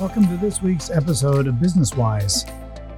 Welcome 0.00 0.26
to 0.26 0.36
this 0.36 0.60
week's 0.60 0.90
episode 0.90 1.46
of 1.46 1.60
Business 1.60 1.94
Wise. 1.94 2.44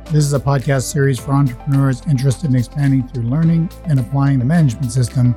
This 0.06 0.24
is 0.24 0.32
a 0.32 0.40
podcast 0.40 0.90
series 0.90 1.18
for 1.18 1.32
entrepreneurs 1.32 2.00
interested 2.06 2.48
in 2.48 2.56
expanding 2.56 3.06
through 3.06 3.24
learning 3.24 3.68
and 3.84 4.00
applying 4.00 4.38
the 4.38 4.46
management 4.46 4.90
system 4.90 5.36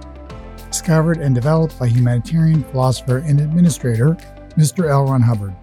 discovered 0.71 1.17
and 1.17 1.35
developed 1.35 1.77
by 1.77 1.87
humanitarian 1.87 2.63
philosopher 2.63 3.17
and 3.17 3.41
administrator 3.41 4.15
Mr. 4.57 4.89
L. 4.89 5.07
Ron 5.07 5.21
Hubbard. 5.21 5.53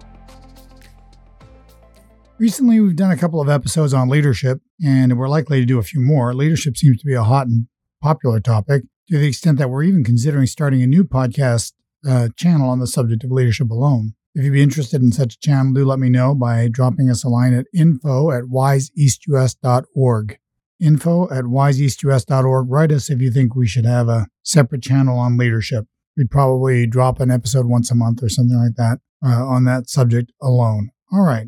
Recently, 2.37 2.79
we've 2.79 2.95
done 2.95 3.11
a 3.11 3.17
couple 3.17 3.41
of 3.41 3.49
episodes 3.49 3.91
on 3.91 4.07
leadership, 4.07 4.61
and 4.85 5.17
we're 5.17 5.27
likely 5.27 5.59
to 5.59 5.65
do 5.65 5.79
a 5.79 5.83
few 5.83 5.99
more. 5.99 6.31
Leadership 6.35 6.77
seems 6.77 6.99
to 6.99 7.07
be 7.07 7.15
a 7.15 7.23
hot 7.23 7.47
and 7.47 7.65
popular 8.03 8.39
topic 8.39 8.83
to 9.09 9.17
the 9.17 9.27
extent 9.27 9.57
that 9.57 9.71
we're 9.71 9.81
even 9.81 10.03
considering 10.03 10.45
starting 10.45 10.83
a 10.83 10.87
new 10.87 11.03
podcast 11.03 11.73
uh, 12.07 12.29
channel 12.35 12.69
on 12.69 12.77
the 12.77 12.85
subject 12.85 13.23
of 13.23 13.31
leadership 13.31 13.71
alone. 13.71 14.13
If 14.37 14.43
you'd 14.43 14.53
be 14.53 14.61
interested 14.61 15.01
in 15.01 15.11
such 15.11 15.33
a 15.33 15.39
channel, 15.39 15.73
do 15.73 15.83
let 15.83 15.97
me 15.97 16.09
know 16.09 16.35
by 16.35 16.67
dropping 16.67 17.09
us 17.09 17.23
a 17.23 17.27
line 17.27 17.55
at 17.55 17.65
info 17.73 18.29
at 18.29 18.43
wiseeastus.org. 18.43 20.37
Info 20.79 21.23
at 21.31 21.45
wiseeastus.org. 21.45 22.69
Write 22.69 22.91
us 22.91 23.09
if 23.09 23.19
you 23.19 23.31
think 23.31 23.55
we 23.55 23.65
should 23.65 23.85
have 23.85 24.07
a 24.07 24.27
separate 24.43 24.83
channel 24.83 25.17
on 25.17 25.37
leadership. 25.37 25.87
We'd 26.15 26.29
probably 26.29 26.85
drop 26.85 27.19
an 27.19 27.31
episode 27.31 27.65
once 27.65 27.89
a 27.89 27.95
month 27.95 28.21
or 28.21 28.29
something 28.29 28.55
like 28.55 28.75
that 28.75 28.99
uh, 29.25 29.43
on 29.43 29.63
that 29.63 29.89
subject 29.89 30.31
alone. 30.39 30.91
All 31.11 31.23
right. 31.23 31.47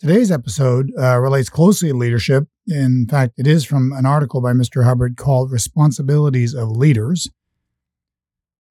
Today's 0.00 0.30
episode 0.30 0.90
uh, 0.98 1.18
relates 1.18 1.50
closely 1.50 1.90
to 1.90 1.94
leadership. 1.94 2.44
In 2.66 3.06
fact, 3.06 3.34
it 3.36 3.46
is 3.46 3.66
from 3.66 3.92
an 3.92 4.06
article 4.06 4.40
by 4.40 4.54
Mr. 4.54 4.84
Hubbard 4.84 5.18
called 5.18 5.52
Responsibilities 5.52 6.54
of 6.54 6.70
Leaders, 6.70 7.28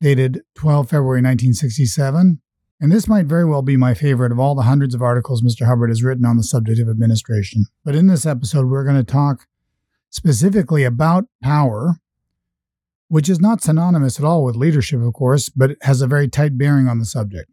dated 0.01 0.41
12 0.55 0.89
February 0.89 1.19
1967. 1.19 2.41
And 2.79 2.91
this 2.91 3.07
might 3.07 3.25
very 3.25 3.45
well 3.45 3.63
be 3.63 3.75
my 3.75 3.93
favorite 3.93 4.31
of 4.31 4.39
all 4.39 4.53
the 4.53 4.63
hundreds 4.63 4.93
of 4.93 5.01
articles 5.01 5.41
Mr. 5.41 5.65
Hubbard 5.65 5.89
has 5.89 6.03
written 6.03 6.25
on 6.25 6.37
the 6.37 6.43
subject 6.43 6.79
of 6.79 6.87
administration. 6.87 7.65
But 7.83 7.95
in 7.95 8.07
this 8.07 8.25
episode, 8.25 8.67
we're 8.67 8.83
going 8.83 8.97
to 8.97 9.03
talk 9.03 9.47
specifically 10.11 10.83
about 10.83 11.25
power, 11.41 11.95
which 13.07 13.29
is 13.29 13.39
not 13.39 13.63
synonymous 13.63 14.19
at 14.19 14.25
all 14.25 14.43
with 14.43 14.55
leadership, 14.55 15.01
of 15.01 15.13
course, 15.13 15.49
but 15.49 15.71
has 15.81 16.01
a 16.01 16.07
very 16.07 16.27
tight 16.27 16.57
bearing 16.57 16.87
on 16.87 16.99
the 16.99 17.05
subject. 17.05 17.49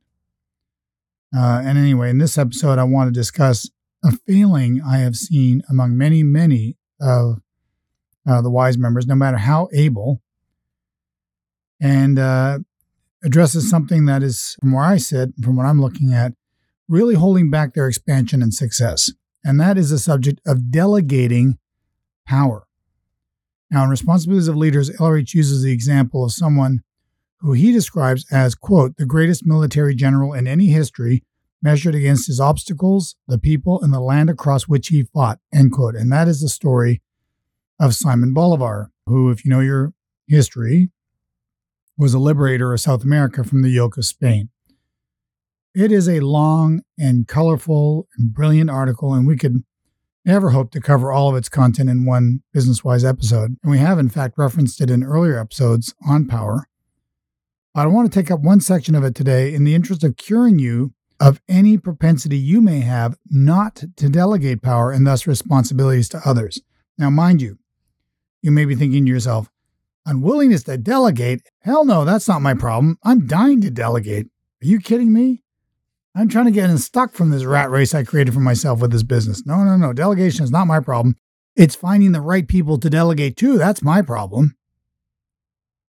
Uh, 1.35 1.63
and 1.65 1.79
anyway, 1.79 2.11
in 2.11 2.19
this 2.19 2.37
episode, 2.37 2.79
I 2.79 2.85
want 2.85 3.09
to 3.09 3.19
discuss 3.19 3.71
a 4.05 4.13
failing 4.13 4.83
I 4.87 4.99
have 4.99 5.17
seen 5.17 5.63
among 5.71 5.97
many, 5.97 6.23
many 6.23 6.77
of 7.01 7.41
uh, 8.29 8.43
the 8.43 8.51
wise 8.51 8.77
members, 8.77 9.07
no 9.07 9.15
matter 9.15 9.39
how 9.39 9.69
able. 9.73 10.21
And 11.81 12.19
uh, 12.19 12.61
addresses 13.25 13.69
something 13.69 14.05
that 14.05 14.23
is, 14.23 14.57
from 14.61 14.73
where 14.73 14.85
I 14.85 14.99
sit, 14.99 15.31
from 15.43 15.57
what 15.57 15.67
I'm 15.67 15.81
looking 15.81 16.13
at, 16.13 16.35
really 16.89 17.15
holding 17.15 17.51
back 17.51 17.75
their 17.75 17.89
expansion 17.89 18.43
and 18.43 18.53
success. 18.53 19.11
And 19.43 19.59
that 19.61 19.79
is 19.79 19.91
the 19.91 19.99
subject 19.99 20.41
of 20.47 20.71
delegating 20.71 21.59
power. 22.27 22.67
Now, 23.71 23.85
in 23.85 23.91
Responsibilities 23.91 24.49
of 24.49 24.57
Leaders, 24.57 24.91
LRH 24.91 25.35
uses 25.35 25.63
the 25.63 25.73
example 25.73 26.25
of 26.25 26.33
someone 26.33 26.83
who 27.41 27.53
he 27.53 27.73
describes 27.73 28.25
as, 28.31 28.55
quote, 28.55 28.97
the 28.97 29.07
greatest 29.07 29.45
military 29.45 29.95
general 29.95 30.33
in 30.33 30.47
any 30.47 30.67
history, 30.67 31.25
measured 31.63 31.95
against 31.95 32.27
his 32.27 32.41
obstacles, 32.41 33.17
the 33.27 33.39
people, 33.39 33.83
and 33.83 33.93
the 33.93 34.01
land 34.01 34.31
across 34.31 34.65
which 34.65 34.89
he 34.89 35.03
fought, 35.03 35.39
end 35.53 35.73
quote. 35.73 35.95
And 35.95 36.13
that 36.13 36.29
is 36.29 36.41
the 36.41 36.49
story 36.49 37.03
of 37.81 37.95
Simon 37.95 38.33
Bolivar, 38.33 38.91
who, 39.07 39.31
if 39.31 39.45
you 39.45 39.51
know 39.51 39.61
your 39.61 39.93
history, 40.27 40.91
was 41.97 42.15
a 42.15 42.19
liberator 42.19 42.73
of 42.73 42.81
South 42.81 43.05
America 43.05 43.45
from 43.45 43.63
the 43.63 43.71
yoke 43.71 43.97
of 43.97 44.05
Spain. 44.05 44.49
It 45.75 45.91
is 45.91 46.09
a 46.09 46.21
long 46.21 46.83
and 46.99 47.27
colorful 47.27 48.09
and 48.17 48.33
brilliant 48.33 48.71
article, 48.71 49.13
and 49.13 49.27
we 49.27 49.37
could 49.37 49.65
never 50.25 50.51
hope 50.51 50.71
to 50.73 50.81
cover 50.81 51.13
all 51.13 51.29
of 51.29 51.37
its 51.37 51.49
content 51.49 51.91
in 51.91 52.07
one 52.07 52.43
business 52.53 52.83
wise 52.83 53.05
episode. 53.05 53.57
And 53.63 53.71
we 53.71 53.79
have, 53.79 53.99
in 53.99 54.09
fact, 54.09 54.39
referenced 54.39 54.81
it 54.81 54.91
in 54.91 55.03
earlier 55.03 55.39
episodes 55.39 55.95
on 56.07 56.27
power. 56.27 56.69
But 57.75 57.83
I 57.83 57.87
want 57.87 58.11
to 58.11 58.19
take 58.19 58.31
up 58.31 58.41
one 58.41 58.61
section 58.61 58.95
of 58.95 59.05
it 59.05 59.15
today 59.15 59.53
in 59.53 59.65
the 59.65 59.75
interest 59.75 60.05
of 60.05 60.17
curing 60.17 60.59
you 60.59 60.95
of 61.21 61.41
any 61.49 61.77
propensity 61.77 62.39
you 62.39 62.61
may 62.61 62.81
have 62.81 63.17
not 63.31 63.85
to 63.97 64.09
delegate 64.09 64.63
power 64.63 64.91
and 64.93 65.07
thus 65.07 65.27
responsibilities 65.27 66.09
to 66.11 66.21
others. 66.25 66.61
Now, 66.99 67.11
mind 67.11 67.43
you, 67.43 67.59
you 68.43 68.51
may 68.51 68.65
be 68.65 68.75
thinking 68.75 69.05
to 69.05 69.11
yourself, 69.11 69.51
Unwillingness 70.07 70.65
to 70.65 70.77
delegate? 70.77 71.43
Hell 71.61 71.85
no, 71.85 72.05
that's 72.05 72.29
not 72.29 72.43
my 72.43 72.53
mm-hmm. 72.53 72.61
problem. 72.61 72.99
I'm 73.03 73.27
dying 73.27 73.61
to 73.63 73.71
delegate. 73.71 74.27
Are 74.63 74.67
you 74.67 74.81
kidding 74.81 75.13
me? 75.13 75.43
I'm 76.15 76.29
trying 76.29 76.45
to 76.45 76.51
get 76.53 76.71
unstuck 76.71 77.13
from 77.13 77.31
this 77.31 77.45
rat 77.45 77.71
race 77.71 77.95
I 77.95 78.05
created 78.05 78.35
for 78.35 78.41
myself 78.41 78.81
with 78.81 78.93
this 78.93 79.03
business. 79.03 79.45
No, 79.45 79.65
no, 79.65 79.77
no. 79.77 79.93
Delegation 79.93 80.45
is 80.45 80.51
not 80.51 80.67
my 80.67 80.79
problem. 80.79 81.17
It's 81.57 81.75
finding 81.75 82.13
the 82.13 82.21
right 82.21 82.47
people 82.47 82.79
to 82.79 82.91
delegate 82.91 83.37
to. 83.39 83.59
That's 83.59 83.83
my 83.83 84.03
problem. 84.03 84.57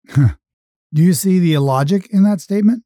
Do 0.16 1.02
you 1.02 1.14
see 1.14 1.40
the 1.40 1.54
illogic 1.54 2.08
in 2.12 2.24
that 2.24 2.40
statement? 2.40 2.84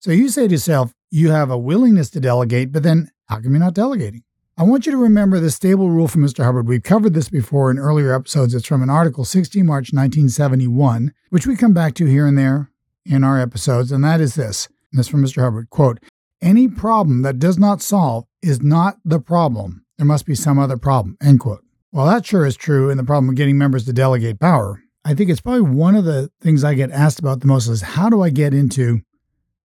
So 0.00 0.12
you 0.12 0.28
say 0.28 0.46
to 0.46 0.52
yourself, 0.52 0.92
you 1.10 1.30
have 1.30 1.50
a 1.50 1.58
willingness 1.58 2.10
to 2.10 2.20
delegate, 2.20 2.72
but 2.72 2.82
then 2.82 3.10
how 3.26 3.40
come 3.40 3.52
you're 3.52 3.60
not 3.60 3.74
delegating? 3.74 4.22
I 4.60 4.64
want 4.64 4.86
you 4.86 4.92
to 4.92 4.98
remember 4.98 5.38
the 5.38 5.52
stable 5.52 5.88
rule 5.88 6.08
from 6.08 6.22
Mr. 6.22 6.42
Hubbard. 6.42 6.66
We've 6.66 6.82
covered 6.82 7.14
this 7.14 7.28
before 7.28 7.70
in 7.70 7.78
earlier 7.78 8.12
episodes. 8.12 8.56
It's 8.56 8.66
from 8.66 8.82
an 8.82 8.90
article 8.90 9.24
16 9.24 9.64
March 9.64 9.92
1971, 9.92 11.14
which 11.30 11.46
we 11.46 11.54
come 11.54 11.72
back 11.72 11.94
to 11.94 12.06
here 12.06 12.26
and 12.26 12.36
there 12.36 12.68
in 13.06 13.22
our 13.22 13.38
episodes, 13.38 13.92
and 13.92 14.02
that 14.02 14.20
is 14.20 14.34
this. 14.34 14.66
And 14.90 14.98
this 14.98 15.06
from 15.06 15.24
Mr. 15.24 15.42
Hubbard. 15.42 15.70
Quote, 15.70 16.00
any 16.42 16.66
problem 16.66 17.22
that 17.22 17.38
does 17.38 17.56
not 17.56 17.80
solve 17.80 18.24
is 18.42 18.60
not 18.60 18.96
the 19.04 19.20
problem. 19.20 19.84
There 19.96 20.04
must 20.04 20.26
be 20.26 20.34
some 20.34 20.58
other 20.58 20.76
problem. 20.76 21.16
End 21.22 21.38
quote. 21.38 21.62
Well, 21.92 22.06
that 22.06 22.26
sure 22.26 22.44
is 22.44 22.56
true 22.56 22.90
in 22.90 22.96
the 22.96 23.04
problem 23.04 23.28
of 23.28 23.36
getting 23.36 23.58
members 23.58 23.84
to 23.84 23.92
delegate 23.92 24.40
power. 24.40 24.82
I 25.04 25.14
think 25.14 25.30
it's 25.30 25.40
probably 25.40 25.70
one 25.70 25.94
of 25.94 26.04
the 26.04 26.32
things 26.40 26.64
I 26.64 26.74
get 26.74 26.90
asked 26.90 27.20
about 27.20 27.42
the 27.42 27.46
most 27.46 27.68
is 27.68 27.82
how 27.82 28.10
do 28.10 28.22
I 28.22 28.30
get 28.30 28.52
into 28.52 29.02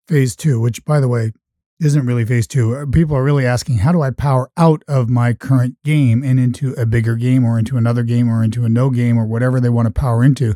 phase 0.08 0.36
two, 0.36 0.62
which 0.62 0.86
by 0.86 1.00
the 1.00 1.08
way, 1.08 1.32
isn't 1.84 2.06
really 2.06 2.26
phase 2.26 2.48
two. 2.48 2.76
Uh, 2.76 2.86
people 2.86 3.16
are 3.16 3.24
really 3.24 3.46
asking, 3.46 3.80
how 3.80 3.92
do 3.92 4.02
I 4.02 4.12
power 4.12 4.50
out 4.58 4.84
of 4.88 5.10
my 5.10 5.34
current 5.34 5.76
game 5.84 6.24
and 6.24 6.40
into 6.40 6.74
a 6.74 6.86
bigger 6.86 7.16
game 7.16 7.44
or 7.44 7.60
into 7.60 7.78
another 7.78 8.04
game 8.04 8.30
or 8.30 8.44
into 8.44 8.64
a 8.64 8.70
no 8.70 8.90
game 8.90 9.18
or 9.18 9.26
whatever 9.26 9.60
they 9.60 9.70
want 9.70 9.88
to 9.88 9.92
power 9.92 10.24
into? 10.24 10.56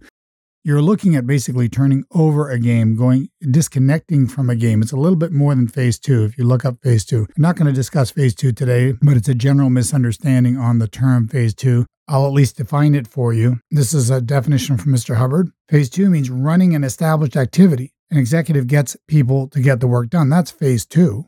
You're 0.64 0.82
looking 0.82 1.16
at 1.16 1.26
basically 1.26 1.70
turning 1.70 2.04
over 2.12 2.50
a 2.50 2.60
game, 2.60 2.96
going 2.96 3.30
disconnecting 3.42 4.28
from 4.28 4.50
a 4.50 4.56
game. 4.56 4.82
It's 4.82 4.92
a 4.92 4.98
little 4.98 5.18
bit 5.18 5.32
more 5.32 5.56
than 5.56 5.68
phase 5.68 5.98
two. 5.98 6.26
If 6.26 6.38
you 6.38 6.44
look 6.44 6.66
up 6.66 6.82
phase 6.82 7.06
two, 7.06 7.26
I'm 7.38 7.42
not 7.42 7.56
going 7.56 7.68
to 7.68 7.74
discuss 7.74 8.12
phase 8.12 8.36
two 8.36 8.52
today, 8.52 8.94
but 9.02 9.16
it's 9.16 9.30
a 9.30 9.36
general 9.36 9.70
misunderstanding 9.70 10.58
on 10.58 10.80
the 10.80 10.88
term 10.88 11.28
phase 11.28 11.54
two. 11.54 11.86
I'll 12.10 12.26
at 12.26 12.34
least 12.34 12.58
define 12.58 12.96
it 12.96 13.08
for 13.08 13.34
you. 13.34 13.60
This 13.70 13.94
is 13.94 14.10
a 14.10 14.22
definition 14.22 14.78
from 14.78 14.94
Mr. 14.94 15.18
Hubbard. 15.18 15.52
Phase 15.70 15.90
two 15.90 16.10
means 16.10 16.30
running 16.30 16.74
an 16.74 16.84
established 16.84 17.36
activity 17.36 17.94
an 18.10 18.18
executive 18.18 18.68
gets 18.68 18.96
people 19.08 19.48
to 19.50 19.60
get 19.60 19.80
the 19.80 19.88
work 19.88 20.10
done. 20.10 20.30
That's 20.30 20.52
phase 20.52 20.86
two. 20.86 21.26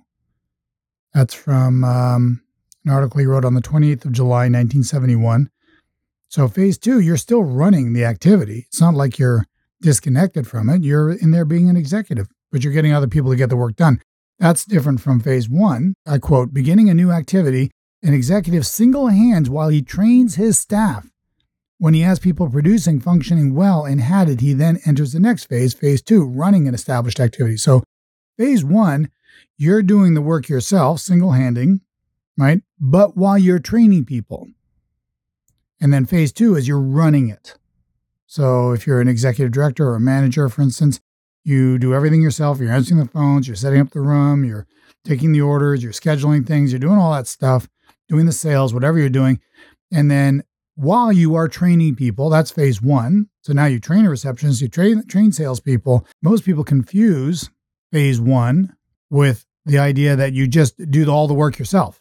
That's 1.13 1.33
from 1.33 1.83
um, 1.83 2.41
an 2.85 2.91
article 2.91 3.19
he 3.19 3.25
wrote 3.25 3.45
on 3.45 3.55
the 3.55 3.61
28th 3.61 4.05
of 4.05 4.11
July, 4.11 4.43
1971. 4.43 5.49
So, 6.27 6.47
phase 6.47 6.77
two, 6.77 6.99
you're 6.99 7.17
still 7.17 7.43
running 7.43 7.93
the 7.93 8.05
activity. 8.05 8.65
It's 8.67 8.79
not 8.79 8.93
like 8.93 9.17
you're 9.17 9.45
disconnected 9.81 10.47
from 10.47 10.69
it. 10.69 10.83
You're 10.83 11.11
in 11.11 11.31
there 11.31 11.45
being 11.45 11.69
an 11.69 11.75
executive, 11.75 12.27
but 12.51 12.63
you're 12.63 12.73
getting 12.73 12.93
other 12.93 13.07
people 13.07 13.31
to 13.31 13.37
get 13.37 13.49
the 13.49 13.57
work 13.57 13.75
done. 13.75 14.01
That's 14.37 14.63
different 14.63 15.01
from 15.01 15.19
phase 15.19 15.49
one. 15.49 15.95
I 16.05 16.19
quote, 16.19 16.53
beginning 16.53 16.89
a 16.89 16.93
new 16.93 17.11
activity, 17.11 17.71
an 18.03 18.13
executive 18.13 18.65
single 18.65 19.07
hands 19.07 19.49
while 19.49 19.69
he 19.69 19.81
trains 19.81 20.35
his 20.35 20.57
staff 20.57 21.09
when 21.79 21.93
he 21.93 22.01
has 22.01 22.19
people 22.19 22.49
producing, 22.49 22.99
functioning 22.99 23.55
well, 23.55 23.85
and 23.85 24.01
had 24.01 24.29
it, 24.29 24.41
he 24.41 24.53
then 24.53 24.79
enters 24.85 25.13
the 25.13 25.19
next 25.19 25.45
phase, 25.45 25.73
phase 25.73 26.01
two, 26.01 26.23
running 26.23 26.67
an 26.67 26.73
established 26.73 27.19
activity. 27.19 27.57
So, 27.57 27.83
phase 28.37 28.63
one, 28.63 29.09
you're 29.57 29.81
doing 29.81 30.13
the 30.13 30.21
work 30.21 30.49
yourself, 30.49 30.99
single 30.99 31.31
handing, 31.31 31.79
right? 32.37 32.61
But 32.79 33.15
while 33.17 33.37
you're 33.37 33.59
training 33.59 34.05
people. 34.05 34.49
And 35.81 35.93
then 35.93 36.05
phase 36.05 36.33
two 36.33 36.55
is 36.55 36.67
you're 36.67 36.79
running 36.79 37.29
it. 37.29 37.55
So, 38.27 38.73
if 38.73 38.85
you're 38.85 38.99
an 38.99 39.07
executive 39.07 39.53
director 39.53 39.87
or 39.87 39.95
a 39.95 40.01
manager, 40.01 40.49
for 40.49 40.61
instance, 40.61 40.99
you 41.45 41.79
do 41.79 41.93
everything 41.93 42.21
yourself. 42.21 42.59
You're 42.59 42.73
answering 42.73 42.99
the 42.99 43.07
phones, 43.07 43.47
you're 43.47 43.55
setting 43.55 43.79
up 43.79 43.91
the 43.91 44.01
room, 44.01 44.43
you're 44.43 44.67
taking 45.05 45.31
the 45.31 45.41
orders, 45.41 45.81
you're 45.81 45.93
scheduling 45.93 46.45
things, 46.45 46.73
you're 46.73 46.79
doing 46.79 46.99
all 46.99 47.13
that 47.13 47.27
stuff, 47.27 47.69
doing 48.09 48.25
the 48.25 48.33
sales, 48.33 48.73
whatever 48.73 48.99
you're 48.99 49.09
doing. 49.09 49.39
And 49.91 50.11
then 50.11 50.43
while 50.79 51.11
you 51.11 51.35
are 51.35 51.49
training 51.49 51.93
people. 51.93 52.29
That's 52.29 52.51
phase 52.51 52.81
one. 52.81 53.27
So 53.41 53.51
now 53.51 53.65
you 53.65 53.81
train 53.81 54.05
a 54.05 54.09
receptionist, 54.09 54.61
you 54.61 54.69
train 54.69 55.05
train 55.07 55.33
salespeople. 55.33 56.07
Most 56.21 56.45
people 56.45 56.63
confuse 56.63 57.49
phase 57.91 58.21
one 58.21 58.75
with 59.09 59.45
the 59.65 59.77
idea 59.77 60.15
that 60.15 60.31
you 60.31 60.47
just 60.47 60.89
do 60.89 61.09
all 61.09 61.27
the 61.27 61.33
work 61.33 61.59
yourself. 61.59 61.99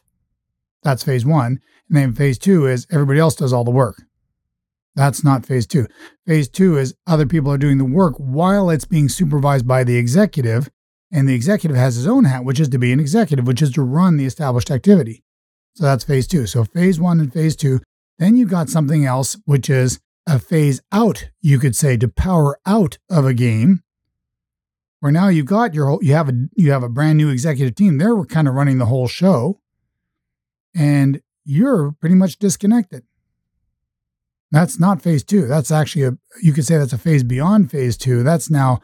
That's 0.85 1.03
phase 1.03 1.27
one. 1.27 1.61
And 1.89 1.99
then 1.99 2.15
phase 2.15 2.39
two 2.39 2.67
is 2.67 2.87
everybody 2.91 3.19
else 3.19 3.35
does 3.35 3.53
all 3.53 3.65
the 3.65 3.73
work. 3.73 4.05
That's 4.95 5.25
not 5.25 5.45
phase 5.45 5.67
two. 5.67 5.89
Phase 6.25 6.49
two 6.49 6.79
is 6.79 6.95
other 7.05 7.27
people 7.27 7.51
are 7.51 7.59
doing 7.59 7.79
the 7.79 7.85
work 7.85 8.15
while 8.17 8.71
it's 8.71 8.85
being 8.85 9.09
supervised 9.09 9.67
by 9.67 9.83
the 9.83 9.97
executive. 9.97 10.71
And 11.11 11.29
the 11.29 11.35
executive 11.35 11.77
has 11.77 11.97
his 11.97 12.07
own 12.07 12.25
hat, 12.25 12.45
which 12.45 12.61
is 12.61 12.69
to 12.69 12.79
be 12.79 12.93
an 12.93 13.01
executive, 13.01 13.47
which 13.47 13.63
is 13.63 13.73
to 13.73 13.83
run 13.83 14.19
the 14.19 14.27
established 14.27 14.71
activity. 14.71 15.25
So 15.75 15.85
that's 15.85 16.05
phase 16.05 16.29
two. 16.29 16.47
So 16.47 16.65
phase 16.65 17.01
one 17.01 17.19
and 17.19 17.33
phase 17.33 17.57
two. 17.57 17.81
Then 18.19 18.37
you've 18.37 18.51
got 18.51 18.69
something 18.69 19.05
else, 19.05 19.37
which 19.45 19.71
is 19.71 20.01
a 20.27 20.39
phase 20.39 20.81
out, 20.93 21.31
you 21.41 21.59
could 21.59 21.77
say, 21.77 21.97
to 21.97 22.09
power 22.09 22.59
out 22.67 22.99
of 23.09 23.25
a 23.25 23.35
game. 23.35 23.83
Where 25.01 25.13
now 25.13 25.29
you've 25.29 25.47
got 25.47 25.75
your 25.75 25.87
whole, 25.87 26.03
you 26.03 26.13
have 26.15 26.29
a 26.29 26.33
you 26.57 26.73
have 26.73 26.83
a 26.83 26.89
brand 26.89 27.19
new 27.19 27.29
executive 27.29 27.77
team. 27.77 27.99
They're 27.99 28.25
kind 28.25 28.49
of 28.49 28.55
running 28.55 28.79
the 28.79 28.87
whole 28.87 29.07
show, 29.07 29.61
and 30.75 31.23
you're 31.45 31.93
pretty 31.93 32.17
much 32.17 32.39
disconnected. 32.39 33.05
That's 34.51 34.81
not 34.81 35.03
phase 35.03 35.23
two. 35.23 35.47
That's 35.47 35.71
actually 35.71 36.03
a 36.03 36.19
you 36.43 36.53
could 36.53 36.67
say 36.67 36.79
that's 36.79 36.93
a 36.93 36.99
phase 36.99 37.23
beyond 37.23 37.71
phase 37.71 37.97
two. 37.97 38.25
That's 38.25 38.51
now 38.51 38.81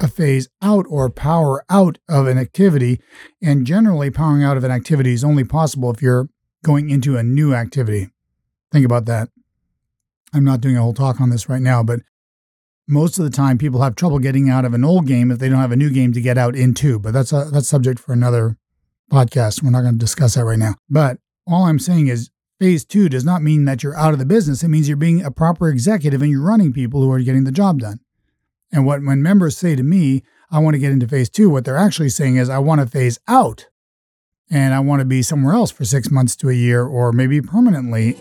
a 0.00 0.08
phase 0.08 0.48
out 0.60 0.84
or 0.88 1.08
power 1.10 1.64
out 1.70 1.98
of 2.08 2.26
an 2.26 2.38
activity. 2.38 3.00
And 3.40 3.64
generally, 3.64 4.10
powering 4.10 4.42
out 4.42 4.56
of 4.56 4.64
an 4.64 4.72
activity 4.72 5.12
is 5.12 5.22
only 5.22 5.44
possible 5.44 5.92
if 5.92 6.02
you're 6.02 6.28
going 6.64 6.90
into 6.90 7.16
a 7.16 7.22
new 7.22 7.54
activity. 7.54 8.08
Think 8.72 8.86
about 8.86 9.04
that. 9.06 9.28
I'm 10.32 10.44
not 10.44 10.62
doing 10.62 10.76
a 10.76 10.82
whole 10.82 10.94
talk 10.94 11.20
on 11.20 11.30
this 11.30 11.48
right 11.48 11.60
now, 11.60 11.82
but 11.82 12.00
most 12.88 13.18
of 13.18 13.24
the 13.24 13.30
time 13.30 13.58
people 13.58 13.82
have 13.82 13.94
trouble 13.94 14.18
getting 14.18 14.48
out 14.48 14.64
of 14.64 14.74
an 14.74 14.84
old 14.84 15.06
game 15.06 15.30
if 15.30 15.38
they 15.38 15.48
don't 15.48 15.58
have 15.58 15.72
a 15.72 15.76
new 15.76 15.90
game 15.90 16.12
to 16.14 16.20
get 16.20 16.38
out 16.38 16.56
into. 16.56 16.98
But 16.98 17.12
that's 17.12 17.32
a 17.32 17.48
that's 17.52 17.68
subject 17.68 18.00
for 18.00 18.12
another 18.12 18.56
podcast. 19.10 19.62
We're 19.62 19.70
not 19.70 19.82
going 19.82 19.94
to 19.94 19.98
discuss 19.98 20.34
that 20.34 20.44
right 20.44 20.58
now. 20.58 20.74
But 20.88 21.18
all 21.46 21.64
I'm 21.64 21.78
saying 21.78 22.08
is 22.08 22.30
phase 22.58 22.84
two 22.84 23.08
does 23.08 23.24
not 23.24 23.42
mean 23.42 23.66
that 23.66 23.82
you're 23.82 23.96
out 23.96 24.14
of 24.14 24.18
the 24.18 24.24
business. 24.24 24.62
It 24.62 24.68
means 24.68 24.88
you're 24.88 24.96
being 24.96 25.22
a 25.22 25.30
proper 25.30 25.68
executive 25.68 26.22
and 26.22 26.30
you're 26.30 26.42
running 26.42 26.72
people 26.72 27.02
who 27.02 27.12
are 27.12 27.20
getting 27.20 27.44
the 27.44 27.52
job 27.52 27.80
done. 27.80 28.00
And 28.72 28.86
what 28.86 29.02
when 29.02 29.22
members 29.22 29.56
say 29.56 29.76
to 29.76 29.82
me, 29.82 30.22
I 30.50 30.58
want 30.58 30.74
to 30.74 30.80
get 30.80 30.92
into 30.92 31.08
phase 31.08 31.28
two, 31.28 31.50
what 31.50 31.64
they're 31.64 31.76
actually 31.76 32.08
saying 32.08 32.36
is 32.36 32.48
I 32.48 32.58
want 32.58 32.80
to 32.80 32.86
phase 32.86 33.18
out 33.28 33.68
and 34.50 34.74
I 34.74 34.80
want 34.80 35.00
to 35.00 35.06
be 35.06 35.22
somewhere 35.22 35.54
else 35.54 35.70
for 35.70 35.84
six 35.84 36.10
months 36.10 36.36
to 36.36 36.50
a 36.50 36.54
year 36.54 36.84
or 36.84 37.12
maybe 37.12 37.40
permanently. 37.40 38.16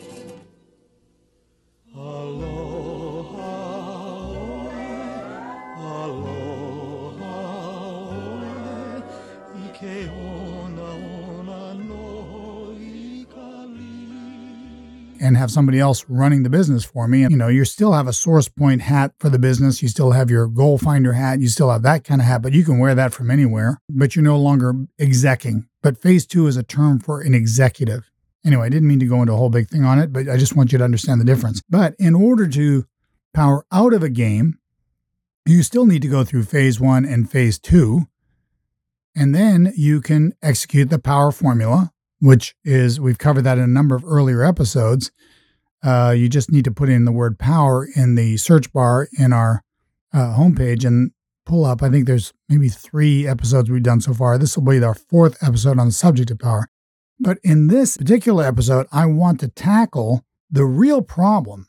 And 15.22 15.38
have 15.38 15.52
somebody 15.52 15.80
else 15.80 16.04
running 16.10 16.44
the 16.44 16.50
business 16.50 16.84
for 16.84 17.08
me. 17.08 17.24
And, 17.24 17.32
you 17.32 17.38
know, 17.38 17.48
you 17.48 17.64
still 17.64 17.94
have 17.94 18.08
a 18.08 18.14
source 18.14 18.50
point 18.50 18.82
hat 18.82 19.14
for 19.20 19.30
the 19.30 19.40
business. 19.40 19.82
You 19.82 19.88
still 19.88 20.12
have 20.12 20.32
your 20.32 20.48
goal 20.48 20.78
finder 20.78 21.14
hat. 21.14 21.40
You 21.40 21.48
still 21.48 21.70
have 21.70 21.84
that 21.84 22.04
kind 22.04 22.20
of 22.20 22.28
hat, 22.28 22.42
but 22.42 22.54
you 22.54 22.66
can 22.66 22.80
wear 22.80 22.96
that 22.96 23.14
from 23.14 23.30
anywhere, 23.30 23.80
but 23.88 24.16
you're 24.16 24.24
no 24.24 24.38
longer 24.38 24.74
execing. 25.00 25.68
But 25.84 26.02
phase 26.02 26.26
two 26.26 26.48
is 26.48 26.58
a 26.58 26.64
term 26.64 27.00
for 27.00 27.22
an 27.22 27.34
executive. 27.34 28.10
Anyway, 28.44 28.66
I 28.66 28.70
didn't 28.70 28.88
mean 28.88 29.00
to 29.00 29.06
go 29.06 29.22
into 29.22 29.34
a 29.34 29.38
whole 29.38 29.52
big 29.52 29.70
thing 29.70 29.86
on 29.86 30.00
it, 30.00 30.12
but 30.12 30.28
I 30.28 30.38
just 30.38 30.56
want 30.56 30.72
you 30.72 30.80
to 30.80 30.84
understand 30.84 31.22
the 31.22 31.26
difference. 31.26 31.62
But 31.70 31.96
in 32.00 32.16
order 32.16 32.48
to 32.48 32.86
power 33.34 33.66
out 33.72 33.94
of 33.94 34.02
a 34.02 34.10
game, 34.10 34.58
you 35.46 35.62
still 35.62 35.86
need 35.86 36.02
to 36.02 36.08
go 36.08 36.24
through 36.24 36.44
phase 36.44 36.80
one 36.80 37.06
and 37.06 37.30
phase 37.30 37.60
two. 37.60 38.08
And 39.16 39.36
then 39.36 39.74
you 39.76 40.02
can 40.02 40.34
execute 40.42 40.90
the 40.90 40.98
power 40.98 41.32
formula, 41.32 41.92
which 42.22 42.56
is 42.64 43.00
we've 43.00 43.18
covered 43.18 43.42
that 43.42 43.58
in 43.58 43.64
a 43.64 43.68
number 43.68 43.96
of 43.96 44.06
earlier 44.06 44.44
episodes. 44.44 45.12
Uh, 45.84 46.14
you 46.16 46.30
just 46.30 46.52
need 46.52 46.64
to 46.64 46.72
put 46.72 46.90
in 46.90 47.06
the 47.06 47.12
word 47.12 47.40
power 47.40 47.88
in 47.96 48.16
the 48.16 48.38
search 48.38 48.72
bar 48.72 49.10
in 49.18 49.34
our 49.34 49.64
uh, 50.14 50.36
homepage 50.38 50.86
and 50.86 51.12
pull 51.46 51.66
up. 51.66 51.82
I 51.82 51.90
think 51.90 52.06
there's 52.06 52.32
maybe 52.48 52.70
three 52.70 53.28
episodes 53.28 53.70
we've 53.70 53.82
done 53.82 54.02
so 54.02 54.14
far. 54.14 54.38
This 54.38 54.56
will 54.56 54.64
be 54.64 54.84
our 54.84 54.94
fourth 54.94 55.42
episode 55.44 55.80
on 55.80 55.88
the 55.88 55.92
subject 55.92 56.30
of 56.30 56.40
power. 56.40 56.68
But 57.20 57.40
in 57.44 57.68
this 57.68 57.98
particular 57.98 58.44
episode, 58.44 58.88
I 58.92 59.08
want 59.08 59.40
to 59.40 59.48
tackle 59.48 60.24
the 60.50 60.66
real 60.66 61.02
problem 61.02 61.68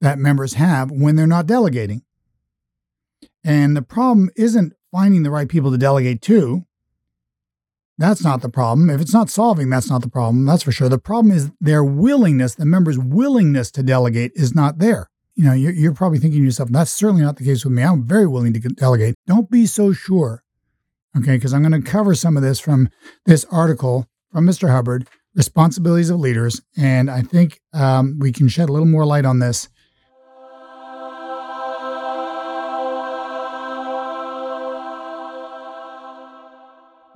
that 0.00 0.18
members 0.18 0.54
have 0.54 0.90
when 0.90 1.16
they're 1.16 1.26
not 1.26 1.46
delegating. 1.46 2.02
And 3.42 3.76
the 3.76 3.82
problem 3.82 4.28
isn't 4.36 4.74
finding 4.92 5.22
the 5.22 5.30
right 5.30 5.48
people 5.48 5.70
to 5.70 5.78
delegate 5.78 6.20
to. 6.22 6.66
That's 7.98 8.22
not 8.22 8.42
the 8.42 8.48
problem. 8.48 8.90
If 8.90 9.00
it's 9.00 9.14
not 9.14 9.30
solving, 9.30 9.70
that's 9.70 9.88
not 9.88 10.02
the 10.02 10.10
problem. 10.10 10.44
That's 10.44 10.62
for 10.62 10.72
sure. 10.72 10.88
The 10.88 10.98
problem 10.98 11.34
is 11.34 11.50
their 11.60 11.82
willingness, 11.82 12.54
the 12.54 12.66
members' 12.66 12.98
willingness 12.98 13.70
to 13.72 13.82
delegate 13.82 14.32
is 14.34 14.54
not 14.54 14.78
there. 14.78 15.08
You 15.34 15.44
know, 15.44 15.52
you're, 15.52 15.72
you're 15.72 15.94
probably 15.94 16.18
thinking 16.18 16.40
to 16.40 16.44
yourself, 16.44 16.70
that's 16.70 16.90
certainly 16.90 17.22
not 17.22 17.36
the 17.36 17.44
case 17.44 17.64
with 17.64 17.72
me. 17.72 17.82
I'm 17.82 18.04
very 18.04 18.26
willing 18.26 18.52
to 18.52 18.60
delegate. 18.60 19.14
Don't 19.26 19.50
be 19.50 19.66
so 19.66 19.92
sure. 19.92 20.42
Okay, 21.16 21.36
because 21.36 21.54
I'm 21.54 21.62
going 21.62 21.82
to 21.82 21.90
cover 21.90 22.14
some 22.14 22.36
of 22.36 22.42
this 22.42 22.60
from 22.60 22.90
this 23.24 23.46
article 23.50 24.06
from 24.32 24.46
Mr. 24.46 24.70
Hubbard, 24.70 25.08
Responsibilities 25.34 26.10
of 26.10 26.20
Leaders. 26.20 26.60
And 26.76 27.10
I 27.10 27.22
think 27.22 27.60
um, 27.72 28.18
we 28.18 28.32
can 28.32 28.48
shed 28.48 28.68
a 28.68 28.72
little 28.72 28.86
more 28.86 29.06
light 29.06 29.24
on 29.24 29.38
this 29.38 29.68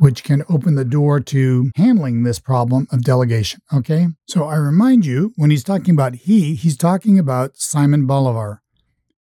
which 0.00 0.24
can 0.24 0.42
open 0.48 0.76
the 0.76 0.84
door 0.84 1.20
to 1.20 1.70
handling 1.76 2.22
this 2.22 2.38
problem 2.38 2.88
of 2.90 3.04
delegation. 3.04 3.60
Okay. 3.70 4.06
So 4.26 4.44
I 4.44 4.56
remind 4.56 5.04
you, 5.04 5.34
when 5.36 5.50
he's 5.50 5.62
talking 5.62 5.92
about 5.92 6.14
he, 6.14 6.54
he's 6.54 6.78
talking 6.78 7.18
about 7.18 7.58
Simon 7.58 8.06
Bolivar, 8.06 8.62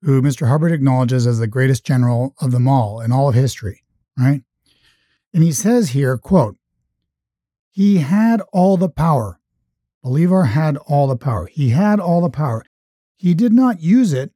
who 0.04 0.22
Mr. 0.22 0.48
Hubbard 0.48 0.72
acknowledges 0.72 1.26
as 1.26 1.40
the 1.40 1.48
greatest 1.48 1.84
general 1.84 2.36
of 2.40 2.52
them 2.52 2.68
all 2.68 3.02
in 3.02 3.12
all 3.12 3.28
of 3.28 3.34
history, 3.34 3.82
right? 4.20 4.44
And 5.34 5.42
he 5.44 5.52
says 5.52 5.90
here, 5.90 6.16
quote, 6.16 6.58
he 7.72 7.98
had 7.98 8.42
all 8.54 8.78
the 8.78 8.90
power. 8.90 9.40
Bolivar 10.04 10.44
had 10.44 10.78
all 10.78 11.08
the 11.08 11.18
power. 11.18 11.48
He 11.48 11.70
had 11.70 12.00
all 12.00 12.22
the 12.22 12.30
power. 12.30 12.64
He 13.16 13.34
did 13.34 13.52
not 13.52 13.82
use 13.82 14.14
it 14.14 14.32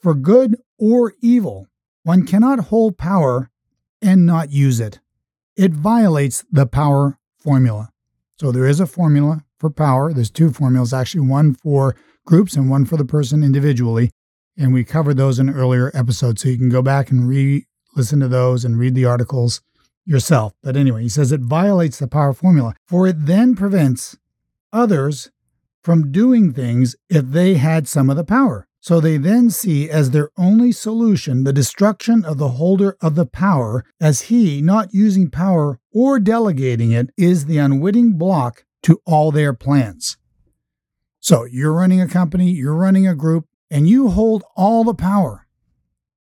for 0.00 0.14
good 0.14 0.56
or 0.78 1.12
evil. 1.20 1.66
One 2.02 2.24
cannot 2.24 2.60
hold 2.60 2.96
power 2.96 3.50
and 4.00 4.24
not 4.24 4.50
use 4.50 4.80
it 4.80 5.00
it 5.56 5.72
violates 5.72 6.44
the 6.50 6.66
power 6.66 7.18
formula. 7.38 7.90
So 8.38 8.52
there 8.52 8.66
is 8.66 8.80
a 8.80 8.86
formula 8.86 9.44
for 9.58 9.70
power. 9.70 10.12
There's 10.12 10.30
two 10.30 10.50
formulas, 10.50 10.92
actually, 10.92 11.26
one 11.26 11.54
for 11.54 11.94
groups 12.24 12.56
and 12.56 12.70
one 12.70 12.84
for 12.84 12.96
the 12.96 13.04
person 13.04 13.42
individually. 13.42 14.10
And 14.56 14.72
we 14.72 14.84
covered 14.84 15.16
those 15.16 15.38
in 15.38 15.50
earlier 15.50 15.90
episodes. 15.94 16.42
So 16.42 16.48
you 16.48 16.58
can 16.58 16.68
go 16.68 16.82
back 16.82 17.10
and 17.10 17.28
re 17.28 17.66
listen 17.94 18.20
to 18.20 18.28
those 18.28 18.64
and 18.64 18.78
read 18.78 18.94
the 18.94 19.04
articles 19.04 19.60
yourself. 20.04 20.54
But 20.62 20.76
anyway, 20.76 21.02
he 21.02 21.08
says 21.08 21.30
it 21.30 21.40
violates 21.40 21.98
the 21.98 22.08
power 22.08 22.32
formula, 22.32 22.74
for 22.86 23.06
it 23.06 23.26
then 23.26 23.54
prevents 23.54 24.16
others 24.72 25.30
from 25.82 26.10
doing 26.12 26.52
things 26.52 26.96
if 27.10 27.26
they 27.26 27.54
had 27.54 27.86
some 27.86 28.08
of 28.08 28.16
the 28.16 28.24
power. 28.24 28.66
So 28.82 28.98
they 28.98 29.16
then 29.16 29.48
see 29.48 29.88
as 29.88 30.10
their 30.10 30.30
only 30.36 30.72
solution 30.72 31.44
the 31.44 31.52
destruction 31.52 32.24
of 32.24 32.38
the 32.38 32.48
holder 32.48 32.96
of 33.00 33.14
the 33.14 33.26
power, 33.26 33.84
as 34.00 34.22
he, 34.22 34.60
not 34.60 34.92
using 34.92 35.30
power 35.30 35.78
or 35.92 36.18
delegating 36.18 36.90
it, 36.90 37.10
is 37.16 37.46
the 37.46 37.58
unwitting 37.58 38.18
block 38.18 38.64
to 38.82 39.00
all 39.06 39.30
their 39.30 39.54
plans. 39.54 40.16
So 41.20 41.44
you're 41.44 41.72
running 41.72 42.00
a 42.00 42.08
company, 42.08 42.50
you're 42.50 42.74
running 42.74 43.06
a 43.06 43.14
group, 43.14 43.46
and 43.70 43.88
you 43.88 44.08
hold 44.10 44.42
all 44.56 44.82
the 44.82 44.94
power. 44.94 45.46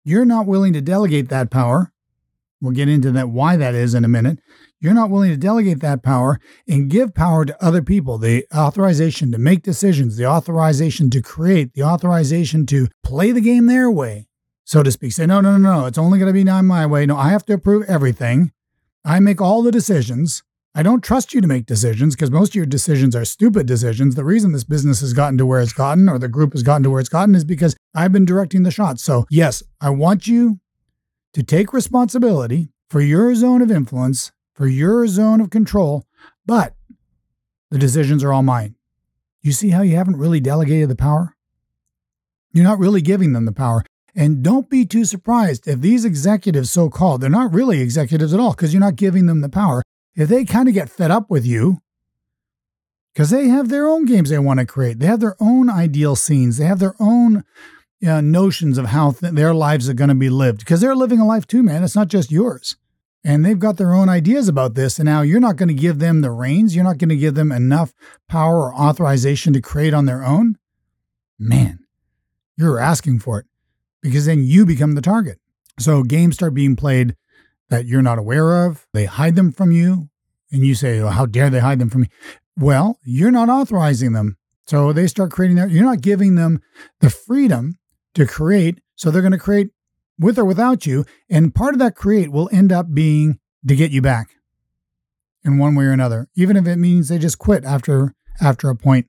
You're 0.03 0.23
not 0.23 0.45
willing 0.45 0.73
to 0.73 0.81
delegate 0.81 1.29
that 1.29 1.49
power. 1.49 1.91
We'll 2.61 2.73
get 2.73 2.89
into 2.89 3.11
that 3.13 3.29
why 3.29 3.55
that 3.55 3.73
is 3.73 3.95
in 3.95 4.05
a 4.05 4.07
minute. 4.07 4.37
You're 4.81 4.95
not 4.95 5.11
willing 5.11 5.29
to 5.29 5.37
delegate 5.37 5.79
that 5.81 6.01
power 6.01 6.39
and 6.67 6.89
give 6.89 7.13
power 7.13 7.45
to 7.45 7.63
other 7.63 7.83
people, 7.83 8.17
the 8.17 8.47
authorization 8.53 9.31
to 9.31 9.37
make 9.37 9.61
decisions, 9.61 10.17
the 10.17 10.25
authorization 10.25 11.11
to 11.11 11.21
create, 11.21 11.75
the 11.75 11.83
authorization 11.83 12.65
to 12.65 12.87
play 13.03 13.31
the 13.31 13.41
game 13.41 13.67
their 13.67 13.91
way, 13.91 14.27
so 14.63 14.81
to 14.81 14.91
speak. 14.91 15.13
Say, 15.13 15.27
no, 15.27 15.39
no, 15.39 15.55
no, 15.55 15.81
no, 15.81 15.85
it's 15.85 15.99
only 15.99 16.17
going 16.17 16.29
to 16.29 16.33
be 16.33 16.43
done 16.43 16.65
my 16.65 16.87
way. 16.87 17.05
No, 17.05 17.15
I 17.15 17.29
have 17.29 17.45
to 17.45 17.53
approve 17.53 17.87
everything. 17.87 18.51
I 19.05 19.19
make 19.19 19.39
all 19.39 19.61
the 19.61 19.71
decisions. 19.71 20.41
I 20.73 20.81
don't 20.81 21.03
trust 21.03 21.31
you 21.31 21.41
to 21.41 21.47
make 21.47 21.67
decisions 21.67 22.15
because 22.15 22.31
most 22.31 22.49
of 22.49 22.55
your 22.55 22.65
decisions 22.65 23.15
are 23.15 23.25
stupid 23.25 23.67
decisions. 23.67 24.15
The 24.15 24.23
reason 24.23 24.51
this 24.51 24.63
business 24.63 25.01
has 25.01 25.13
gotten 25.13 25.37
to 25.37 25.45
where 25.45 25.61
it's 25.61 25.73
gotten 25.73 26.09
or 26.09 26.17
the 26.17 26.27
group 26.27 26.53
has 26.53 26.63
gotten 26.63 26.81
to 26.83 26.89
where 26.89 27.01
it's 27.01 27.09
gotten 27.09 27.35
is 27.35 27.43
because 27.43 27.75
I've 27.93 28.13
been 28.13 28.25
directing 28.25 28.63
the 28.63 28.71
shots. 28.71 29.03
So, 29.03 29.25
yes, 29.29 29.61
I 29.79 29.91
want 29.91 30.25
you 30.25 30.59
to 31.33 31.43
take 31.43 31.71
responsibility 31.71 32.69
for 32.89 32.99
your 32.99 33.35
zone 33.35 33.61
of 33.61 33.69
influence 33.69 34.31
for 34.61 34.67
your 34.67 35.07
zone 35.07 35.41
of 35.41 35.49
control, 35.49 36.05
but 36.45 36.75
the 37.71 37.79
decisions 37.79 38.23
are 38.23 38.31
all 38.31 38.43
mine. 38.43 38.75
You 39.41 39.53
see 39.53 39.71
how 39.71 39.81
you 39.81 39.95
haven't 39.95 40.17
really 40.17 40.39
delegated 40.39 40.87
the 40.87 40.95
power? 40.95 41.35
You're 42.53 42.63
not 42.63 42.77
really 42.77 43.01
giving 43.01 43.33
them 43.33 43.45
the 43.45 43.53
power. 43.53 43.83
And 44.13 44.43
don't 44.43 44.69
be 44.69 44.85
too 44.85 45.03
surprised 45.03 45.67
if 45.67 45.81
these 45.81 46.05
executives, 46.05 46.69
so 46.69 46.91
called, 46.91 47.21
they're 47.21 47.29
not 47.31 47.51
really 47.51 47.81
executives 47.81 48.35
at 48.35 48.39
all 48.39 48.51
because 48.51 48.71
you're 48.71 48.79
not 48.79 48.97
giving 48.97 49.25
them 49.25 49.41
the 49.41 49.49
power. 49.49 49.81
If 50.15 50.29
they 50.29 50.45
kind 50.45 50.67
of 50.67 50.75
get 50.75 50.91
fed 50.91 51.09
up 51.09 51.31
with 51.31 51.43
you, 51.43 51.79
because 53.15 53.31
they 53.31 53.47
have 53.47 53.69
their 53.69 53.87
own 53.87 54.05
games 54.05 54.29
they 54.29 54.37
want 54.37 54.59
to 54.59 54.67
create, 54.67 54.99
they 54.99 55.07
have 55.07 55.21
their 55.21 55.37
own 55.39 55.71
ideal 55.71 56.15
scenes, 56.15 56.57
they 56.57 56.65
have 56.65 56.77
their 56.77 56.93
own 56.99 57.45
uh, 58.07 58.21
notions 58.21 58.77
of 58.77 58.85
how 58.85 59.13
th- 59.13 59.33
their 59.33 59.55
lives 59.55 59.89
are 59.89 59.95
going 59.95 60.09
to 60.09 60.13
be 60.13 60.29
lived 60.29 60.59
because 60.59 60.81
they're 60.81 60.95
living 60.95 61.19
a 61.19 61.25
life 61.25 61.47
too, 61.47 61.63
man. 61.63 61.83
It's 61.83 61.95
not 61.95 62.09
just 62.09 62.31
yours. 62.31 62.75
And 63.23 63.45
they've 63.45 63.59
got 63.59 63.77
their 63.77 63.93
own 63.93 64.09
ideas 64.09 64.47
about 64.47 64.73
this. 64.75 64.97
And 64.99 65.05
now 65.05 65.21
you're 65.21 65.39
not 65.39 65.55
going 65.55 65.69
to 65.69 65.73
give 65.73 65.99
them 65.99 66.21
the 66.21 66.31
reins. 66.31 66.75
You're 66.75 66.83
not 66.83 66.97
going 66.97 67.09
to 67.09 67.15
give 67.15 67.35
them 67.35 67.51
enough 67.51 67.93
power 68.27 68.65
or 68.65 68.75
authorization 68.75 69.53
to 69.53 69.61
create 69.61 69.93
on 69.93 70.05
their 70.05 70.23
own. 70.23 70.57
Man, 71.37 71.79
you're 72.57 72.79
asking 72.79 73.19
for 73.19 73.39
it 73.39 73.45
because 74.01 74.25
then 74.25 74.43
you 74.43 74.65
become 74.65 74.95
the 74.95 75.01
target. 75.01 75.39
So 75.79 76.03
games 76.03 76.35
start 76.35 76.53
being 76.53 76.75
played 76.75 77.15
that 77.69 77.85
you're 77.85 78.01
not 78.01 78.19
aware 78.19 78.65
of. 78.65 78.87
They 78.93 79.05
hide 79.05 79.35
them 79.35 79.51
from 79.51 79.71
you. 79.71 80.09
And 80.51 80.65
you 80.65 80.75
say, 80.75 80.99
well, 81.01 81.11
how 81.11 81.25
dare 81.25 81.49
they 81.49 81.59
hide 81.59 81.79
them 81.79 81.89
from 81.89 82.01
me? 82.01 82.09
Well, 82.57 82.99
you're 83.03 83.31
not 83.31 83.49
authorizing 83.49 84.13
them. 84.13 84.37
So 84.67 84.91
they 84.93 85.07
start 85.07 85.31
creating 85.31 85.57
that. 85.57 85.71
You're 85.71 85.85
not 85.85 86.01
giving 86.01 86.35
them 86.35 86.61
the 86.99 87.09
freedom 87.09 87.77
to 88.15 88.25
create. 88.27 88.81
So 88.95 89.09
they're 89.09 89.21
going 89.21 89.31
to 89.31 89.37
create 89.37 89.69
with 90.21 90.39
or 90.39 90.45
without 90.45 90.85
you. 90.85 91.05
And 91.29 91.53
part 91.53 91.73
of 91.73 91.79
that 91.79 91.95
create 91.95 92.31
will 92.31 92.49
end 92.51 92.71
up 92.71 92.93
being 92.93 93.39
to 93.67 93.75
get 93.75 93.91
you 93.91 94.01
back 94.01 94.29
in 95.43 95.57
one 95.57 95.75
way 95.75 95.85
or 95.85 95.91
another, 95.91 96.27
even 96.35 96.55
if 96.55 96.67
it 96.67 96.77
means 96.77 97.09
they 97.09 97.17
just 97.17 97.39
quit 97.39 97.65
after 97.65 98.13
after 98.39 98.69
a 98.69 98.75
point 98.75 99.07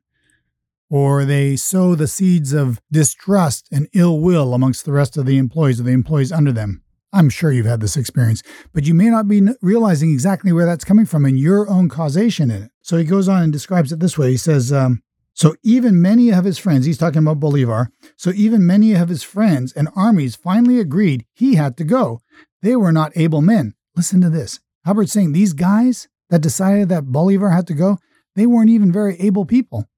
or 0.91 1.25
they 1.25 1.57
sow 1.57 1.95
the 1.95 2.07
seeds 2.07 2.53
of 2.53 2.79
distrust 2.91 3.67
and 3.73 3.89
ill 3.95 4.21
will 4.21 4.53
amongst 4.53 4.85
the 4.85 4.93
rest 4.93 5.17
of 5.17 5.25
the 5.25 5.39
employees 5.39 5.81
or 5.81 5.85
the 5.85 5.91
employees 5.91 6.31
under 6.31 6.53
them. 6.53 6.83
I'm 7.15 7.31
sure 7.31 7.53
you've 7.53 7.67
had 7.67 7.81
this 7.81 7.97
experience, 7.97 8.43
but 8.73 8.87
you 8.87 8.95
may 8.95 9.09
not 9.09 9.29
be 9.29 9.43
realizing 9.61 10.13
exactly 10.13 10.53
where 10.53 10.67
that's 10.67 10.85
coming 10.85 11.07
from 11.07 11.25
and 11.25 11.39
your 11.39 11.69
own 11.69 11.89
causation 11.89 12.51
in 12.51 12.65
it. 12.65 12.71
So 12.83 12.97
he 12.97 13.05
goes 13.05 13.29
on 13.29 13.43
and 13.43 13.53
describes 13.53 13.93
it 13.93 14.01
this 14.01 14.19
way. 14.19 14.31
He 14.33 14.37
says, 14.37 14.73
um, 14.73 15.03
so 15.35 15.57
even 15.63 16.03
many 16.03 16.31
of 16.31 16.45
his 16.45 16.59
friends, 16.59 16.85
he's 16.85 16.99
talking 16.99 17.23
about 17.23 17.41
Bolivar, 17.41 17.91
so 18.17 18.31
even 18.35 18.67
many 18.67 18.95
of 18.95 19.09
his 19.09 19.23
friends 19.23 19.73
and 19.73 19.89
armies 19.97 20.37
finally 20.37 20.79
agreed 20.79 21.25
he 21.33 21.55
had 21.55 21.77
to 21.79 21.85
go. 21.85 22.21
They 22.61 22.77
were 22.77 22.93
not 22.93 23.13
able 23.17 23.41
men. 23.41 23.75
Listen 23.97 24.21
to 24.21 24.31
this. 24.31 24.61
Hubbard's 24.85 25.13
saying 25.13 25.33
these 25.33 25.53
guys 25.53 26.09
that 26.31 26.43
decided 26.43 26.89
that 26.89 27.13
Bolivar 27.13 27.51
had 27.51 27.67
to 27.69 27.75
go, 27.75 27.99
they 28.35 28.47
weren't 28.47 28.71
even 28.71 28.93
very 28.93 29.19
able 29.21 29.45
people. 29.45 29.89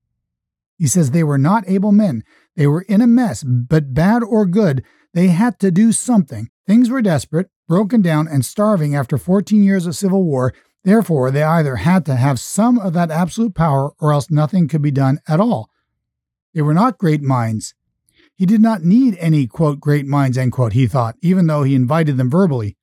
He 0.79 0.87
says 0.87 1.11
they 1.11 1.25
were 1.25 1.39
not 1.39 1.69
able 1.69 1.93
men. 1.93 2.25
They 2.57 2.67
were 2.67 2.83
in 2.83 3.01
a 3.01 3.07
mess, 3.07 3.43
but 3.43 3.95
bad 3.95 4.23
or 4.23 4.47
good, 4.47 4.85
they 5.13 5.29
had 5.29 5.59
to 5.61 5.71
do 5.71 5.93
something. 5.93 6.51
Things 6.67 6.91
were 6.91 7.03
desperate, 7.03 7.51
broken 7.69 8.03
down, 8.03 8.27
and 8.27 8.45
starving 8.45 8.95
after 8.95 9.17
14 9.17 9.63
years 9.63 9.87
of 9.87 9.97
civil 9.97 10.25
war, 10.25 10.53
Therefore, 10.85 11.31
they 11.31 11.43
either 11.43 11.77
had 11.77 12.05
to 12.07 12.17
have 12.17 12.39
some 12.39 12.79
of 12.79 12.93
that 12.93 13.11
absolute 13.11 13.55
power 13.55 13.93
or 13.99 14.13
else 14.13 14.31
nothing 14.31 14.69
could 14.69 14.83
be 14.83 14.91
done 14.91 15.19
at 15.27 15.41
all. 15.41 15.71
They 16.53 16.63
were 16.63 16.75
not 16.75 16.99
great 16.99 17.23
minds. 17.23 17.75
He 18.37 18.47
did 18.47 18.61
not 18.61 18.83
need 18.83 19.17
any, 19.19 19.47
quote, 19.47 19.81
great 19.81 20.07
minds, 20.07 20.37
end 20.37 20.53
quote, 20.53 20.75
he 20.75 20.87
thought, 20.87 21.17
even 21.23 21.47
though 21.47 21.63
he 21.63 21.75
invited 21.75 22.17
them 22.17 22.31
verbally. 22.31 22.77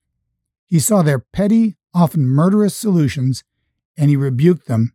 He 0.65 0.79
saw 0.79 1.01
their 1.01 1.20
petty, 1.20 1.77
often 1.93 2.25
murderous 2.25 2.75
solutions, 2.75 3.43
and 3.98 4.10
he 4.10 4.15
rebuked 4.15 4.67
them, 4.67 4.93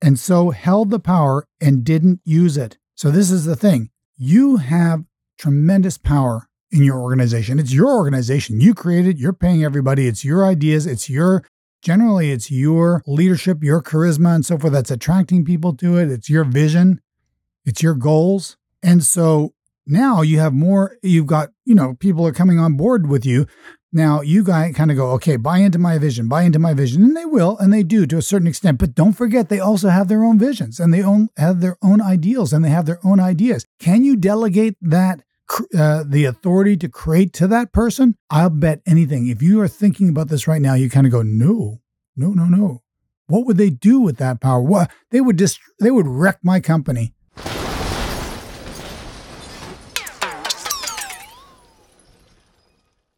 and 0.00 0.18
so 0.18 0.50
held 0.50 0.90
the 0.90 1.00
power 1.00 1.44
and 1.60 1.84
didn't 1.84 2.20
use 2.24 2.56
it. 2.56 2.78
So, 2.94 3.10
this 3.10 3.30
is 3.30 3.46
the 3.46 3.56
thing 3.56 3.90
you 4.16 4.58
have 4.58 5.04
tremendous 5.38 5.96
power 5.96 6.48
in 6.70 6.82
your 6.82 6.98
organization. 6.98 7.58
It's 7.58 7.72
your 7.72 7.88
organization. 7.88 8.60
You 8.60 8.74
created, 8.74 9.18
you're 9.18 9.32
paying 9.32 9.64
everybody. 9.64 10.06
It's 10.06 10.24
your 10.24 10.44
ideas, 10.44 10.86
it's 10.86 11.08
your 11.08 11.44
Generally, 11.82 12.32
it's 12.32 12.50
your 12.50 13.02
leadership, 13.06 13.62
your 13.62 13.82
charisma, 13.82 14.34
and 14.34 14.44
so 14.44 14.58
forth 14.58 14.72
that's 14.72 14.90
attracting 14.90 15.44
people 15.44 15.74
to 15.76 15.96
it. 15.96 16.10
It's 16.10 16.28
your 16.28 16.44
vision, 16.44 17.00
it's 17.64 17.82
your 17.82 17.94
goals. 17.94 18.56
And 18.82 19.02
so 19.04 19.54
now 19.86 20.22
you 20.22 20.38
have 20.38 20.52
more, 20.52 20.96
you've 21.02 21.26
got, 21.26 21.50
you 21.64 21.74
know, 21.74 21.94
people 21.94 22.26
are 22.26 22.32
coming 22.32 22.58
on 22.58 22.76
board 22.76 23.08
with 23.08 23.24
you. 23.24 23.46
Now 23.90 24.20
you 24.20 24.44
guys 24.44 24.74
kind 24.74 24.90
of 24.90 24.96
go, 24.96 25.12
okay, 25.12 25.36
buy 25.36 25.58
into 25.58 25.78
my 25.78 25.96
vision, 25.98 26.28
buy 26.28 26.42
into 26.42 26.58
my 26.58 26.74
vision. 26.74 27.02
And 27.02 27.16
they 27.16 27.24
will, 27.24 27.56
and 27.58 27.72
they 27.72 27.82
do 27.82 28.06
to 28.06 28.18
a 28.18 28.22
certain 28.22 28.46
extent. 28.46 28.78
But 28.78 28.94
don't 28.94 29.14
forget, 29.14 29.48
they 29.48 29.60
also 29.60 29.88
have 29.88 30.08
their 30.08 30.24
own 30.24 30.38
visions 30.38 30.78
and 30.78 30.92
they 30.92 31.02
own, 31.02 31.28
have 31.36 31.60
their 31.60 31.78
own 31.82 32.02
ideals 32.02 32.52
and 32.52 32.64
they 32.64 32.68
have 32.68 32.86
their 32.86 33.00
own 33.04 33.18
ideas. 33.18 33.64
Can 33.78 34.04
you 34.04 34.16
delegate 34.16 34.76
that 34.82 35.22
uh, 35.76 36.04
the 36.06 36.24
authority 36.24 36.76
to 36.76 36.88
create 36.88 37.32
to 37.34 37.46
that 37.48 37.72
person, 37.72 38.16
I'll 38.30 38.50
bet 38.50 38.80
anything. 38.86 39.28
If 39.28 39.42
you 39.42 39.60
are 39.60 39.68
thinking 39.68 40.08
about 40.08 40.28
this 40.28 40.46
right 40.46 40.62
now, 40.62 40.74
you 40.74 40.90
kind 40.90 41.06
of 41.06 41.12
go, 41.12 41.22
no, 41.22 41.80
no, 42.16 42.30
no, 42.30 42.44
no. 42.44 42.82
What 43.26 43.46
would 43.46 43.58
they 43.58 43.70
do 43.70 44.00
with 44.00 44.16
that 44.18 44.40
power? 44.40 44.62
What 44.62 44.90
they 45.10 45.20
would 45.20 45.38
just 45.38 45.60
they 45.80 45.90
would 45.90 46.06
wreck 46.06 46.38
my 46.42 46.60
company. 46.60 47.14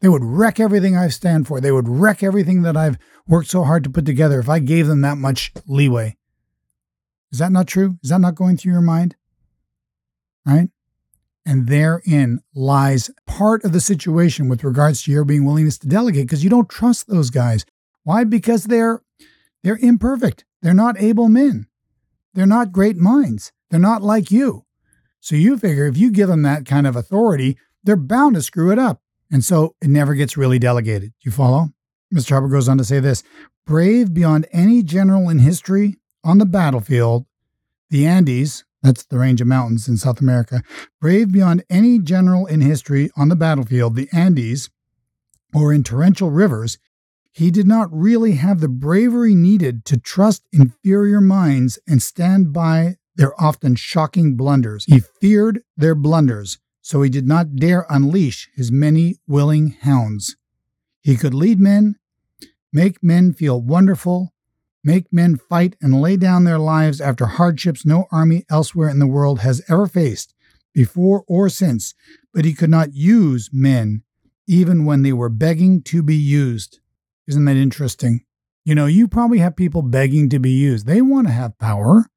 They 0.01 0.09
would 0.09 0.23
wreck 0.23 0.59
everything 0.59 0.97
I 0.97 1.09
stand 1.09 1.47
for. 1.47 1.61
They 1.61 1.71
would 1.71 1.87
wreck 1.87 2.23
everything 2.23 2.63
that 2.63 2.75
I've 2.75 2.97
worked 3.27 3.49
so 3.49 3.63
hard 3.63 3.83
to 3.83 3.89
put 3.89 4.05
together 4.05 4.39
if 4.39 4.49
I 4.49 4.59
gave 4.59 4.87
them 4.87 5.01
that 5.01 5.17
much 5.17 5.53
leeway. 5.67 6.17
Is 7.31 7.39
that 7.39 7.51
not 7.51 7.67
true? 7.67 7.97
Is 8.03 8.09
that 8.09 8.19
not 8.19 8.35
going 8.35 8.57
through 8.57 8.73
your 8.73 8.81
mind? 8.81 9.15
Right? 10.45 10.69
And 11.45 11.67
therein 11.67 12.39
lies 12.53 13.09
part 13.25 13.63
of 13.63 13.73
the 13.73 13.81
situation 13.81 14.47
with 14.47 14.63
regards 14.63 15.03
to 15.03 15.11
your 15.11 15.25
being 15.25 15.45
willingness 15.45 15.79
to 15.79 15.87
delegate 15.87 16.27
because 16.27 16.43
you 16.43 16.49
don't 16.49 16.69
trust 16.69 17.07
those 17.07 17.29
guys. 17.29 17.65
Why? 18.03 18.23
Because 18.23 18.65
they're 18.65 19.01
they're 19.63 19.77
imperfect. 19.77 20.45
They're 20.61 20.73
not 20.73 21.01
able 21.01 21.29
men. 21.29 21.67
They're 22.33 22.45
not 22.45 22.71
great 22.71 22.97
minds. 22.97 23.51
They're 23.69 23.79
not 23.79 24.01
like 24.01 24.31
you. 24.31 24.65
So 25.19 25.35
you 25.35 25.57
figure 25.57 25.87
if 25.87 25.97
you 25.97 26.11
give 26.11 26.27
them 26.29 26.41
that 26.43 26.65
kind 26.65 26.87
of 26.87 26.95
authority, 26.95 27.57
they're 27.83 27.95
bound 27.95 28.35
to 28.35 28.41
screw 28.41 28.71
it 28.71 28.79
up. 28.79 29.01
And 29.31 29.43
so 29.43 29.75
it 29.81 29.89
never 29.89 30.13
gets 30.13 30.37
really 30.37 30.59
delegated. 30.59 31.13
You 31.21 31.31
follow? 31.31 31.69
Mr. 32.13 32.31
Hubbard 32.31 32.51
goes 32.51 32.67
on 32.67 32.77
to 32.77 32.83
say 32.83 32.99
this 32.99 33.23
brave 33.65 34.13
beyond 34.13 34.47
any 34.51 34.83
general 34.83 35.29
in 35.29 35.39
history 35.39 35.97
on 36.23 36.37
the 36.37 36.45
battlefield, 36.45 37.25
the 37.89 38.05
Andes, 38.05 38.65
that's 38.81 39.03
the 39.03 39.17
range 39.17 39.41
of 39.41 39.47
mountains 39.47 39.87
in 39.87 39.97
South 39.97 40.19
America. 40.21 40.63
Brave 40.99 41.31
beyond 41.31 41.63
any 41.69 41.99
general 41.99 42.45
in 42.45 42.61
history 42.61 43.09
on 43.15 43.29
the 43.29 43.35
battlefield, 43.35 43.95
the 43.95 44.09
Andes, 44.11 44.69
or 45.53 45.71
in 45.71 45.83
torrential 45.83 46.31
rivers, 46.31 46.77
he 47.31 47.51
did 47.51 47.67
not 47.67 47.89
really 47.91 48.33
have 48.33 48.59
the 48.59 48.67
bravery 48.67 49.35
needed 49.35 49.85
to 49.85 49.97
trust 49.97 50.43
inferior 50.51 51.21
minds 51.21 51.79
and 51.87 52.01
stand 52.01 52.51
by 52.51 52.97
their 53.15 53.39
often 53.41 53.75
shocking 53.75 54.35
blunders. 54.35 54.85
He 54.85 54.99
feared 54.99 55.61
their 55.77 55.95
blunders, 55.95 56.59
so 56.81 57.01
he 57.01 57.09
did 57.09 57.27
not 57.27 57.55
dare 57.55 57.85
unleash 57.89 58.49
his 58.55 58.71
many 58.71 59.17
willing 59.27 59.77
hounds. 59.81 60.35
He 61.01 61.15
could 61.15 61.33
lead 61.33 61.59
men, 61.59 61.95
make 62.73 63.03
men 63.03 63.33
feel 63.33 63.61
wonderful, 63.61 64.33
make 64.83 65.11
men 65.11 65.37
fight 65.37 65.75
and 65.81 66.01
lay 66.01 66.17
down 66.17 66.43
their 66.43 66.59
lives 66.59 66.99
after 66.99 67.25
hardships 67.25 67.85
no 67.85 68.05
army 68.11 68.45
elsewhere 68.49 68.89
in 68.89 68.99
the 68.99 69.07
world 69.07 69.39
has 69.39 69.61
ever 69.69 69.87
faced, 69.87 70.33
before 70.73 71.23
or 71.27 71.49
since, 71.49 71.93
but 72.33 72.45
he 72.45 72.53
could 72.53 72.69
not 72.69 72.93
use 72.93 73.49
men 73.51 74.03
even 74.47 74.85
when 74.85 75.01
they 75.01 75.13
were 75.13 75.29
begging 75.29 75.81
to 75.81 76.01
be 76.03 76.15
used. 76.15 76.79
Isn't 77.27 77.45
that 77.45 77.55
interesting? 77.55 78.25
You 78.65 78.75
know, 78.75 78.85
you 78.85 79.07
probably 79.07 79.39
have 79.39 79.55
people 79.55 79.81
begging 79.81 80.29
to 80.29 80.39
be 80.39 80.51
used. 80.51 80.85
They 80.85 81.01
want 81.01 81.27
to 81.27 81.33
have 81.33 81.57
power, 81.57 82.07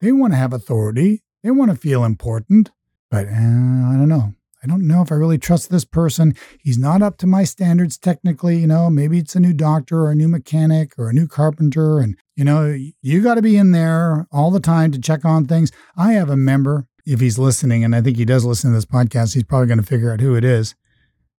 they 0.00 0.12
want 0.12 0.32
to 0.32 0.38
have 0.38 0.52
authority, 0.52 1.22
they 1.42 1.50
want 1.50 1.70
to 1.70 1.76
feel 1.76 2.04
important, 2.04 2.70
but 3.10 3.26
uh, 3.26 3.30
I 3.30 3.96
don't 3.96 4.08
know. 4.08 4.34
I 4.62 4.66
don't 4.66 4.86
know 4.86 5.02
if 5.02 5.10
I 5.10 5.14
really 5.14 5.38
trust 5.38 5.70
this 5.70 5.84
person. 5.84 6.34
He's 6.60 6.78
not 6.78 7.02
up 7.02 7.16
to 7.18 7.26
my 7.26 7.44
standards 7.44 7.96
technically. 7.96 8.58
You 8.58 8.66
know, 8.66 8.90
maybe 8.90 9.18
it's 9.18 9.34
a 9.34 9.40
new 9.40 9.52
doctor 9.52 10.00
or 10.00 10.10
a 10.10 10.14
new 10.14 10.28
mechanic 10.28 10.92
or 10.98 11.08
a 11.08 11.14
new 11.14 11.26
carpenter. 11.26 11.98
And, 11.98 12.16
you 12.36 12.44
know, 12.44 12.76
you 13.00 13.22
got 13.22 13.34
to 13.34 13.42
be 13.42 13.56
in 13.56 13.72
there 13.72 14.26
all 14.30 14.50
the 14.50 14.60
time 14.60 14.92
to 14.92 15.00
check 15.00 15.24
on 15.24 15.46
things. 15.46 15.72
I 15.96 16.12
have 16.12 16.28
a 16.28 16.36
member, 16.36 16.86
if 17.06 17.20
he's 17.20 17.38
listening, 17.38 17.84
and 17.84 17.94
I 17.94 18.02
think 18.02 18.16
he 18.16 18.24
does 18.24 18.44
listen 18.44 18.70
to 18.70 18.76
this 18.76 18.84
podcast, 18.84 19.34
he's 19.34 19.44
probably 19.44 19.68
going 19.68 19.80
to 19.80 19.86
figure 19.86 20.12
out 20.12 20.20
who 20.20 20.34
it 20.34 20.44
is. 20.44 20.74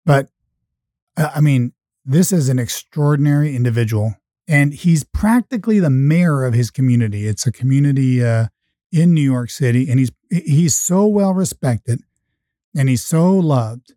But, 0.06 0.28
uh, 1.16 1.30
I 1.34 1.40
mean, 1.40 1.72
this 2.04 2.32
is 2.32 2.48
an 2.48 2.58
extraordinary 2.58 3.54
individual. 3.54 4.14
And 4.48 4.72
he's 4.72 5.04
practically 5.04 5.78
the 5.78 5.90
mayor 5.90 6.44
of 6.44 6.54
his 6.54 6.70
community. 6.70 7.28
It's 7.28 7.46
a 7.46 7.52
community 7.52 8.24
uh, 8.24 8.46
in 8.90 9.14
New 9.14 9.20
York 9.20 9.50
City, 9.50 9.88
and 9.88 10.00
he's 10.00 10.10
he's 10.30 10.74
so 10.74 11.06
well 11.06 11.32
respected 11.32 12.00
and 12.76 12.88
he's 12.88 13.02
so 13.02 13.32
loved 13.32 13.94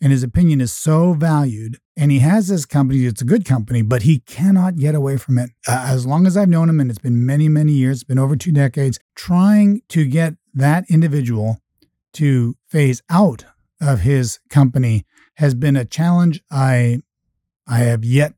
and 0.00 0.12
his 0.12 0.22
opinion 0.22 0.60
is 0.60 0.72
so 0.72 1.12
valued 1.12 1.78
and 1.96 2.10
he 2.10 2.20
has 2.20 2.48
this 2.48 2.64
company 2.64 3.04
it's 3.04 3.22
a 3.22 3.26
good 3.26 3.44
company 3.44 3.82
but 3.82 4.02
he 4.02 4.20
cannot 4.20 4.76
get 4.76 4.94
away 4.94 5.16
from 5.16 5.38
it. 5.38 5.50
Uh, 5.66 5.86
as 5.88 6.06
long 6.06 6.26
as 6.26 6.36
i've 6.36 6.48
known 6.48 6.68
him 6.68 6.80
and 6.80 6.90
it's 6.90 6.98
been 6.98 7.24
many 7.24 7.48
many 7.48 7.72
years 7.72 7.98
it's 7.98 8.04
been 8.04 8.18
over 8.18 8.36
two 8.36 8.52
decades 8.52 8.98
trying 9.14 9.82
to 9.88 10.04
get 10.04 10.34
that 10.54 10.84
individual 10.88 11.58
to 12.12 12.56
phase 12.66 13.02
out 13.10 13.44
of 13.80 14.00
his 14.00 14.40
company 14.48 15.04
has 15.36 15.54
been 15.54 15.76
a 15.76 15.84
challenge 15.84 16.42
i 16.50 17.00
i 17.66 17.78
have 17.78 18.04
yet 18.04 18.34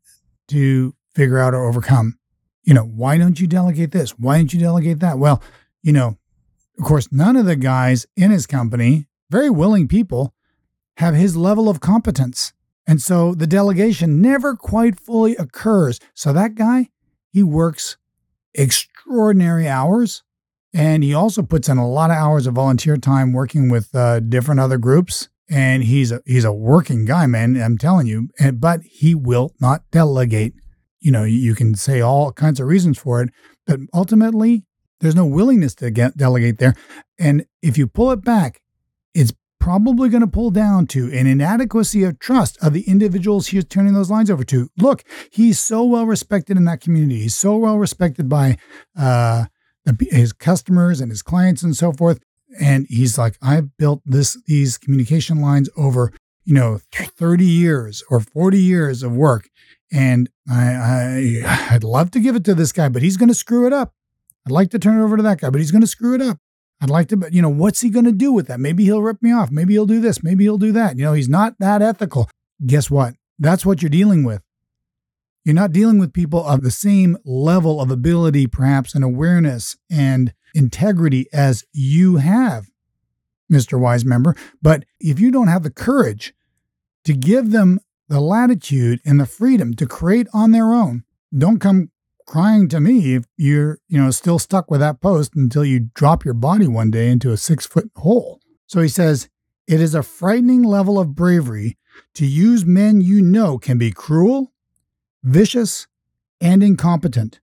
to 0.48 0.94
figure 1.14 1.38
out 1.38 1.54
or 1.54 1.66
overcome. 1.66 2.18
You 2.64 2.74
know 2.74 2.84
why 2.84 3.18
don't 3.18 3.40
you 3.40 3.46
delegate 3.46 3.92
this? 3.92 4.18
Why 4.18 4.36
don't 4.36 4.52
you 4.52 4.60
delegate 4.60 5.00
that? 5.00 5.18
Well 5.18 5.42
you 5.82 5.92
know 5.92 6.18
of 6.78 6.84
course 6.84 7.08
none 7.10 7.36
of 7.36 7.46
the 7.46 7.56
guys 7.56 8.06
in 8.16 8.30
his 8.30 8.46
company 8.46 9.06
very 9.30 9.50
willing 9.50 9.88
people 9.88 10.34
have 10.96 11.14
his 11.14 11.36
level 11.36 11.68
of 11.68 11.80
competence. 11.80 12.52
And 12.86 13.00
so 13.00 13.34
the 13.34 13.46
delegation 13.46 14.20
never 14.20 14.56
quite 14.56 14.98
fully 14.98 15.36
occurs. 15.36 16.00
So 16.14 16.32
that 16.32 16.54
guy, 16.54 16.88
he 17.32 17.42
works 17.42 17.96
extraordinary 18.54 19.68
hours. 19.68 20.22
And 20.72 21.02
he 21.02 21.14
also 21.14 21.42
puts 21.42 21.68
in 21.68 21.78
a 21.78 21.88
lot 21.88 22.10
of 22.10 22.16
hours 22.16 22.46
of 22.46 22.54
volunteer 22.54 22.96
time 22.96 23.32
working 23.32 23.68
with 23.68 23.94
uh, 23.94 24.20
different 24.20 24.60
other 24.60 24.78
groups. 24.78 25.28
And 25.48 25.82
he's 25.82 26.12
a 26.12 26.20
he's 26.26 26.44
a 26.44 26.52
working 26.52 27.04
guy, 27.04 27.26
man. 27.26 27.60
I'm 27.60 27.76
telling 27.76 28.06
you. 28.06 28.28
And, 28.38 28.60
but 28.60 28.82
he 28.82 29.14
will 29.14 29.52
not 29.60 29.82
delegate. 29.90 30.54
You 31.00 31.10
know, 31.10 31.24
you 31.24 31.54
can 31.54 31.74
say 31.74 32.00
all 32.00 32.30
kinds 32.32 32.60
of 32.60 32.68
reasons 32.68 32.98
for 32.98 33.22
it, 33.22 33.30
but 33.66 33.80
ultimately, 33.94 34.64
there's 35.00 35.16
no 35.16 35.26
willingness 35.26 35.74
to 35.76 35.90
get, 35.90 36.16
delegate 36.16 36.58
there. 36.58 36.74
And 37.18 37.46
if 37.62 37.78
you 37.78 37.86
pull 37.86 38.10
it 38.12 38.22
back, 38.22 38.60
probably 39.60 40.08
going 40.08 40.22
to 40.22 40.26
pull 40.26 40.50
down 40.50 40.86
to 40.88 41.06
an 41.12 41.26
inadequacy 41.26 42.02
of 42.02 42.18
trust 42.18 42.58
of 42.62 42.72
the 42.72 42.82
individuals 42.82 43.48
he's 43.48 43.64
turning 43.64 43.94
those 43.94 44.10
lines 44.10 44.30
over 44.30 44.42
to. 44.44 44.68
Look, 44.78 45.04
he's 45.30 45.60
so 45.60 45.84
well 45.84 46.06
respected 46.06 46.56
in 46.56 46.64
that 46.64 46.80
community. 46.80 47.20
He's 47.20 47.36
so 47.36 47.56
well 47.56 47.78
respected 47.78 48.28
by 48.28 48.56
uh, 48.98 49.44
the, 49.84 50.08
his 50.10 50.32
customers 50.32 51.00
and 51.00 51.10
his 51.10 51.22
clients 51.22 51.62
and 51.62 51.76
so 51.76 51.92
forth. 51.92 52.20
And 52.60 52.86
he's 52.88 53.16
like, 53.16 53.36
I've 53.40 53.76
built 53.76 54.02
this 54.04 54.36
these 54.46 54.76
communication 54.76 55.40
lines 55.40 55.70
over 55.76 56.12
you 56.44 56.54
know 56.54 56.80
30 56.92 57.44
years 57.44 58.02
or 58.10 58.18
40 58.18 58.58
years 58.58 59.04
of 59.04 59.14
work, 59.14 59.48
and 59.92 60.28
I, 60.50 61.42
I 61.44 61.68
I'd 61.70 61.84
love 61.84 62.10
to 62.12 62.20
give 62.20 62.34
it 62.34 62.44
to 62.46 62.54
this 62.54 62.72
guy, 62.72 62.88
but 62.88 63.02
he's 63.02 63.16
going 63.16 63.28
to 63.28 63.34
screw 63.34 63.68
it 63.68 63.72
up. 63.72 63.94
I'd 64.44 64.52
like 64.52 64.70
to 64.70 64.78
turn 64.80 64.98
it 64.98 65.04
over 65.04 65.16
to 65.16 65.22
that 65.22 65.40
guy, 65.40 65.50
but 65.50 65.60
he's 65.60 65.70
going 65.70 65.82
to 65.82 65.86
screw 65.86 66.14
it 66.14 66.22
up. 66.22 66.38
I'd 66.80 66.90
like 66.90 67.08
to, 67.08 67.16
but 67.16 67.34
you 67.34 67.42
know, 67.42 67.50
what's 67.50 67.80
he 67.80 67.90
going 67.90 68.06
to 68.06 68.12
do 68.12 68.32
with 68.32 68.46
that? 68.46 68.58
Maybe 68.58 68.84
he'll 68.84 69.02
rip 69.02 69.22
me 69.22 69.32
off. 69.32 69.50
Maybe 69.50 69.74
he'll 69.74 69.86
do 69.86 70.00
this. 70.00 70.22
Maybe 70.22 70.44
he'll 70.44 70.58
do 70.58 70.72
that. 70.72 70.96
You 70.96 71.04
know, 71.04 71.12
he's 71.12 71.28
not 71.28 71.54
that 71.58 71.82
ethical. 71.82 72.30
Guess 72.66 72.90
what? 72.90 73.14
That's 73.38 73.66
what 73.66 73.82
you're 73.82 73.90
dealing 73.90 74.24
with. 74.24 74.42
You're 75.44 75.54
not 75.54 75.72
dealing 75.72 75.98
with 75.98 76.12
people 76.12 76.44
of 76.44 76.62
the 76.62 76.70
same 76.70 77.16
level 77.24 77.80
of 77.80 77.90
ability, 77.90 78.46
perhaps, 78.46 78.94
and 78.94 79.02
awareness 79.02 79.76
and 79.90 80.34
integrity 80.54 81.26
as 81.32 81.64
you 81.72 82.16
have, 82.16 82.68
Mr. 83.50 83.78
Wise 83.78 84.04
member. 84.04 84.34
But 84.60 84.84
if 84.98 85.18
you 85.18 85.30
don't 85.30 85.48
have 85.48 85.62
the 85.62 85.70
courage 85.70 86.34
to 87.04 87.14
give 87.14 87.50
them 87.50 87.80
the 88.08 88.20
latitude 88.20 89.00
and 89.04 89.18
the 89.18 89.26
freedom 89.26 89.74
to 89.74 89.86
create 89.86 90.28
on 90.34 90.52
their 90.52 90.72
own, 90.72 91.04
don't 91.36 91.58
come 91.58 91.90
crying 92.30 92.68
to 92.68 92.78
me 92.78 93.16
if 93.16 93.24
you're, 93.36 93.80
you 93.88 94.00
know, 94.00 94.08
still 94.12 94.38
stuck 94.38 94.70
with 94.70 94.78
that 94.78 95.00
post 95.00 95.34
until 95.34 95.64
you 95.64 95.80
drop 95.94 96.24
your 96.24 96.32
body 96.32 96.68
one 96.68 96.88
day 96.88 97.08
into 97.08 97.32
a 97.32 97.36
six 97.36 97.66
foot 97.66 97.90
hole. 97.96 98.38
So 98.68 98.80
he 98.80 98.86
says, 98.86 99.28
it 99.66 99.80
is 99.80 99.96
a 99.96 100.04
frightening 100.04 100.62
level 100.62 100.96
of 100.96 101.16
bravery 101.16 101.76
to 102.14 102.24
use 102.24 102.64
men 102.64 103.00
you 103.00 103.20
know 103.20 103.58
can 103.58 103.78
be 103.78 103.90
cruel, 103.90 104.52
vicious, 105.24 105.88
and 106.40 106.62
incompetent. 106.62 107.40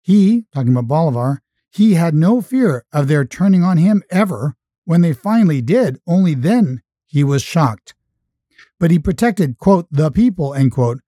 He, 0.00 0.46
talking 0.52 0.72
about 0.72 0.88
Bolivar, 0.88 1.40
he 1.70 1.94
had 1.94 2.16
no 2.16 2.40
fear 2.40 2.84
of 2.92 3.06
their 3.06 3.24
turning 3.24 3.62
on 3.62 3.76
him 3.76 4.02
ever. 4.10 4.56
When 4.86 5.02
they 5.02 5.12
finally 5.12 5.62
did, 5.62 6.00
only 6.04 6.34
then 6.34 6.82
he 7.06 7.22
was 7.22 7.44
shocked. 7.44 7.94
But 8.80 8.90
he 8.90 8.98
protected, 8.98 9.58
quote, 9.58 9.86
the 9.88 10.10
people, 10.10 10.52
end 10.52 10.72
quote, 10.72 11.01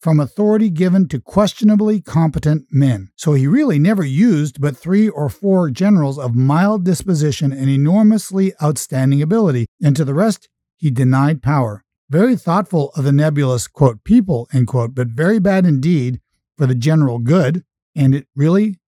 from 0.00 0.18
authority 0.18 0.70
given 0.70 1.06
to 1.08 1.20
questionably 1.20 2.00
competent 2.00 2.66
men. 2.70 3.10
So 3.16 3.34
he 3.34 3.46
really 3.46 3.78
never 3.78 4.02
used 4.02 4.60
but 4.60 4.76
three 4.76 5.08
or 5.08 5.28
four 5.28 5.70
generals 5.70 6.18
of 6.18 6.34
mild 6.34 6.84
disposition 6.84 7.52
and 7.52 7.68
enormously 7.68 8.52
outstanding 8.62 9.20
ability, 9.20 9.66
and 9.82 9.94
to 9.96 10.04
the 10.04 10.14
rest 10.14 10.48
he 10.76 10.90
denied 10.90 11.42
power. 11.42 11.84
Very 12.08 12.34
thoughtful 12.34 12.90
of 12.96 13.04
the 13.04 13.12
nebulous, 13.12 13.68
quote, 13.68 14.02
people, 14.02 14.48
end 14.52 14.66
quote, 14.66 14.94
but 14.94 15.08
very 15.08 15.38
bad 15.38 15.66
indeed 15.66 16.20
for 16.56 16.66
the 16.66 16.74
general 16.74 17.18
good, 17.18 17.62
and 17.94 18.14
it 18.14 18.26
really 18.34 18.80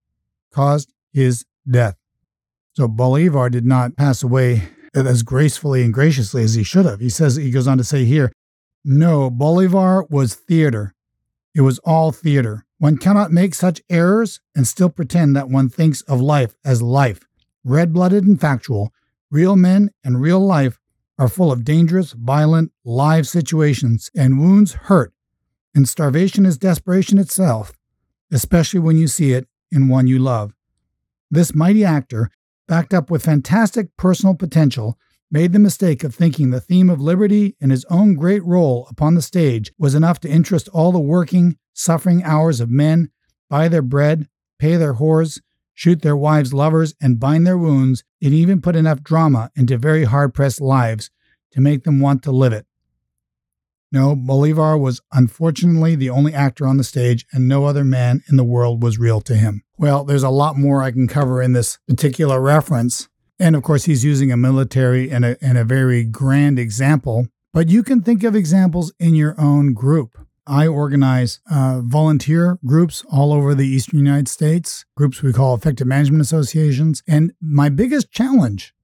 caused 0.52 0.92
his 1.12 1.44
death. 1.70 1.96
So 2.74 2.88
Bolivar 2.88 3.50
did 3.50 3.66
not 3.66 3.96
pass 3.96 4.22
away 4.22 4.70
as 4.94 5.22
gracefully 5.22 5.82
and 5.82 5.92
graciously 5.92 6.42
as 6.42 6.54
he 6.54 6.62
should 6.62 6.87
have. 6.87 7.00
He 7.00 7.10
says, 7.10 7.37
he 7.37 7.50
goes 7.50 7.68
on 7.68 7.78
to 7.78 7.84
say 7.84 8.04
here, 8.04 8.32
no, 8.84 9.30
Bolivar 9.30 10.04
was 10.10 10.34
theater. 10.34 10.94
It 11.54 11.60
was 11.60 11.78
all 11.80 12.12
theater. 12.12 12.64
One 12.78 12.96
cannot 12.96 13.30
make 13.30 13.54
such 13.54 13.82
errors 13.90 14.40
and 14.54 14.66
still 14.66 14.88
pretend 14.88 15.36
that 15.36 15.48
one 15.48 15.68
thinks 15.68 16.00
of 16.02 16.20
life 16.20 16.54
as 16.64 16.82
life. 16.82 17.26
Red 17.64 17.92
blooded 17.92 18.24
and 18.24 18.40
factual, 18.40 18.92
real 19.30 19.54
men 19.54 19.90
and 20.02 20.20
real 20.20 20.40
life 20.40 20.78
are 21.18 21.28
full 21.28 21.52
of 21.52 21.64
dangerous, 21.64 22.12
violent, 22.12 22.72
live 22.84 23.28
situations, 23.28 24.10
and 24.16 24.40
wounds 24.40 24.72
hurt, 24.72 25.12
and 25.74 25.88
starvation 25.88 26.44
is 26.44 26.58
desperation 26.58 27.18
itself, 27.18 27.72
especially 28.32 28.80
when 28.80 28.96
you 28.96 29.06
see 29.06 29.32
it 29.32 29.46
in 29.70 29.88
one 29.88 30.06
you 30.06 30.18
love. 30.18 30.54
This 31.30 31.54
mighty 31.54 31.84
actor, 31.84 32.30
backed 32.66 32.94
up 32.94 33.10
with 33.10 33.24
fantastic 33.24 33.96
personal 33.96 34.34
potential, 34.34 34.98
made 35.32 35.54
the 35.54 35.58
mistake 35.58 36.04
of 36.04 36.14
thinking 36.14 36.50
the 36.50 36.60
theme 36.60 36.90
of 36.90 37.00
liberty 37.00 37.56
and 37.58 37.70
his 37.70 37.86
own 37.86 38.14
great 38.14 38.44
role 38.44 38.86
upon 38.90 39.14
the 39.14 39.22
stage 39.22 39.72
was 39.78 39.94
enough 39.94 40.20
to 40.20 40.28
interest 40.28 40.68
all 40.68 40.92
the 40.92 41.00
working, 41.00 41.56
suffering 41.72 42.22
hours 42.22 42.60
of 42.60 42.70
men, 42.70 43.10
buy 43.48 43.66
their 43.66 43.82
bread, 43.82 44.28
pay 44.58 44.76
their 44.76 44.94
whores, 44.94 45.40
shoot 45.72 46.02
their 46.02 46.16
wives' 46.16 46.52
lovers, 46.52 46.94
and 47.00 47.18
bind 47.18 47.46
their 47.46 47.56
wounds, 47.56 48.04
and 48.22 48.34
even 48.34 48.60
put 48.60 48.76
enough 48.76 49.02
drama 49.02 49.50
into 49.56 49.78
very 49.78 50.04
hard 50.04 50.34
pressed 50.34 50.60
lives 50.60 51.10
to 51.50 51.62
make 51.62 51.84
them 51.84 51.98
want 51.98 52.22
to 52.22 52.30
live 52.30 52.52
it. 52.52 52.66
No, 53.90 54.14
Bolivar 54.14 54.76
was 54.76 55.00
unfortunately 55.12 55.96
the 55.96 56.10
only 56.10 56.34
actor 56.34 56.66
on 56.66 56.76
the 56.76 56.84
stage, 56.84 57.26
and 57.32 57.48
no 57.48 57.64
other 57.64 57.84
man 57.84 58.22
in 58.28 58.36
the 58.36 58.44
world 58.44 58.82
was 58.82 58.98
real 58.98 59.20
to 59.22 59.34
him. 59.34 59.62
Well, 59.78 60.04
there's 60.04 60.22
a 60.22 60.30
lot 60.30 60.56
more 60.58 60.82
I 60.82 60.92
can 60.92 61.08
cover 61.08 61.42
in 61.42 61.52
this 61.52 61.78
particular 61.88 62.40
reference, 62.40 63.08
and 63.42 63.57
of 63.57 63.64
course, 63.64 63.87
he's 63.87 64.05
using 64.05 64.31
a 64.31 64.37
military 64.37 65.11
and 65.11 65.24
a, 65.24 65.37
and 65.44 65.59
a 65.59 65.64
very 65.64 66.05
grand 66.05 66.61
example, 66.61 67.26
but 67.52 67.68
you 67.68 67.83
can 67.83 68.00
think 68.00 68.22
of 68.22 68.37
examples 68.37 68.92
in 69.00 69.16
your 69.16 69.35
own 69.38 69.74
group. 69.74 70.16
I 70.46 70.68
organize 70.68 71.40
uh, 71.50 71.81
volunteer 71.83 72.59
groups 72.64 73.05
all 73.11 73.33
over 73.33 73.55
the 73.55 73.66
eastern 73.66 73.98
United 73.98 74.28
States, 74.28 74.85
groups 74.96 75.22
we 75.22 75.33
call 75.33 75.57
effective 75.57 75.88
management 75.88 76.22
associations. 76.22 77.02
And 77.09 77.33
my 77.40 77.68
biggest 77.68 78.12
challenge 78.12 78.74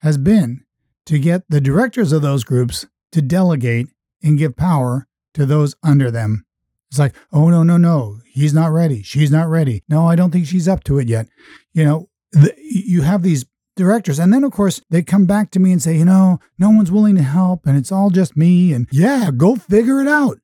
has 0.00 0.16
been 0.16 0.64
to 1.04 1.18
get 1.18 1.42
the 1.50 1.60
directors 1.60 2.12
of 2.12 2.22
those 2.22 2.44
groups 2.44 2.86
to 3.12 3.20
delegate 3.20 3.88
and 4.22 4.38
give 4.38 4.56
power 4.56 5.06
to 5.34 5.44
those 5.44 5.74
under 5.82 6.10
them. 6.10 6.46
It's 6.90 6.98
like, 6.98 7.14
oh, 7.30 7.50
no, 7.50 7.62
no, 7.62 7.76
no, 7.76 8.20
he's 8.26 8.54
not 8.54 8.72
ready. 8.72 9.02
She's 9.02 9.30
not 9.30 9.48
ready. 9.48 9.82
No, 9.86 10.06
I 10.06 10.16
don't 10.16 10.30
think 10.30 10.46
she's 10.46 10.68
up 10.68 10.82
to 10.84 10.98
it 10.98 11.08
yet. 11.08 11.28
You 11.72 11.84
know, 11.84 12.08
the, 12.32 12.54
you 12.58 13.02
have 13.02 13.22
these 13.22 13.44
directors. 13.76 14.18
And 14.18 14.32
then, 14.32 14.42
of 14.42 14.52
course, 14.52 14.80
they 14.90 15.02
come 15.02 15.26
back 15.26 15.50
to 15.52 15.60
me 15.60 15.70
and 15.70 15.82
say, 15.82 15.96
you 15.96 16.04
know, 16.04 16.40
no 16.58 16.70
one's 16.70 16.90
willing 16.90 17.14
to 17.16 17.22
help 17.22 17.66
and 17.66 17.76
it's 17.76 17.92
all 17.92 18.10
just 18.10 18.36
me. 18.36 18.72
And 18.72 18.88
yeah, 18.90 19.30
go 19.30 19.54
figure 19.56 20.00
it 20.00 20.08
out. 20.08 20.38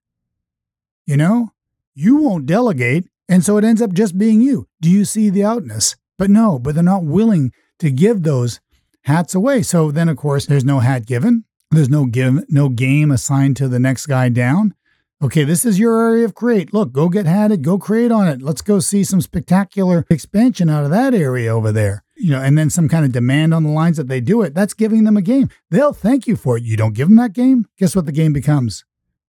You 1.06 1.16
know, 1.16 1.52
you 1.94 2.16
won't 2.16 2.46
delegate. 2.46 3.06
And 3.28 3.44
so 3.44 3.56
it 3.56 3.64
ends 3.64 3.82
up 3.82 3.92
just 3.92 4.18
being 4.18 4.40
you. 4.40 4.68
Do 4.80 4.90
you 4.90 5.04
see 5.04 5.30
the 5.30 5.44
outness? 5.44 5.96
But 6.18 6.30
no, 6.30 6.58
but 6.58 6.74
they're 6.74 6.84
not 6.84 7.04
willing 7.04 7.52
to 7.78 7.90
give 7.90 8.22
those 8.22 8.60
hats 9.04 9.34
away. 9.34 9.62
So 9.62 9.90
then, 9.90 10.08
of 10.08 10.16
course, 10.16 10.46
there's 10.46 10.64
no 10.64 10.80
hat 10.80 11.06
given. 11.06 11.44
There's 11.70 11.88
no 11.88 12.04
give, 12.04 12.44
no 12.50 12.68
game 12.68 13.10
assigned 13.10 13.56
to 13.56 13.68
the 13.68 13.78
next 13.78 14.06
guy 14.06 14.28
down. 14.28 14.74
Okay, 15.22 15.44
this 15.44 15.64
is 15.64 15.78
your 15.78 16.00
area 16.02 16.24
of 16.24 16.34
create. 16.34 16.74
Look, 16.74 16.92
go 16.92 17.08
get 17.08 17.26
hatted, 17.26 17.62
go 17.62 17.78
create 17.78 18.12
on 18.12 18.28
it. 18.28 18.42
Let's 18.42 18.60
go 18.60 18.80
see 18.80 19.04
some 19.04 19.20
spectacular 19.20 20.04
expansion 20.10 20.68
out 20.68 20.84
of 20.84 20.90
that 20.90 21.14
area 21.14 21.54
over 21.54 21.72
there. 21.72 22.01
You 22.16 22.30
know, 22.30 22.40
and 22.40 22.56
then 22.56 22.70
some 22.70 22.88
kind 22.88 23.04
of 23.04 23.12
demand 23.12 23.54
on 23.54 23.62
the 23.62 23.70
lines 23.70 23.96
that 23.96 24.08
they 24.08 24.20
do 24.20 24.42
it. 24.42 24.54
That's 24.54 24.74
giving 24.74 25.04
them 25.04 25.16
a 25.16 25.22
game. 25.22 25.48
They'll 25.70 25.94
thank 25.94 26.26
you 26.26 26.36
for 26.36 26.56
it. 26.56 26.62
You 26.62 26.76
don't 26.76 26.94
give 26.94 27.08
them 27.08 27.16
that 27.16 27.32
game. 27.32 27.66
Guess 27.78 27.96
what 27.96 28.06
the 28.06 28.12
game 28.12 28.32
becomes? 28.32 28.84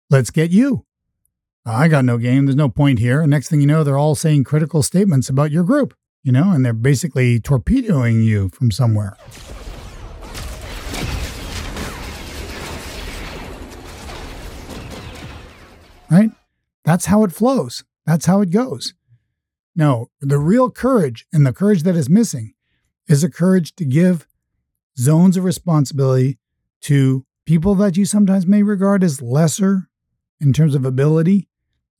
Let's 0.09 0.31
get 0.31 0.51
you. 0.51 0.85
Ah, 1.65 1.81
I 1.81 1.87
got 1.87 2.05
no 2.05 2.17
game. 2.17 2.45
There's 2.45 2.55
no 2.55 2.69
point 2.69 2.99
here. 2.99 3.21
And 3.21 3.29
next 3.29 3.49
thing 3.49 3.61
you 3.61 3.67
know, 3.67 3.83
they're 3.83 3.97
all 3.97 4.15
saying 4.15 4.43
critical 4.45 4.81
statements 4.83 5.29
about 5.29 5.51
your 5.51 5.63
group, 5.63 5.93
you 6.23 6.31
know, 6.31 6.51
and 6.51 6.65
they're 6.65 6.73
basically 6.73 7.39
torpedoing 7.39 8.23
you 8.23 8.49
from 8.49 8.71
somewhere. 8.71 9.15
right? 16.11 16.29
That's 16.83 17.05
how 17.05 17.23
it 17.23 17.31
flows. 17.31 17.83
That's 18.05 18.25
how 18.25 18.41
it 18.41 18.51
goes. 18.51 18.93
No, 19.75 20.07
the 20.19 20.37
real 20.37 20.69
courage 20.69 21.25
and 21.31 21.45
the 21.47 21.53
courage 21.53 21.83
that 21.83 21.95
is 21.95 22.09
missing 22.09 22.53
is 23.11 23.23
a 23.23 23.29
courage 23.29 23.75
to 23.75 23.85
give 23.85 24.25
zones 24.97 25.35
of 25.35 25.43
responsibility 25.43 26.37
to 26.81 27.25
people 27.45 27.75
that 27.75 27.97
you 27.97 28.05
sometimes 28.05 28.47
may 28.47 28.63
regard 28.63 29.03
as 29.03 29.21
lesser 29.21 29.89
in 30.39 30.53
terms 30.53 30.75
of 30.75 30.85
ability, 30.85 31.49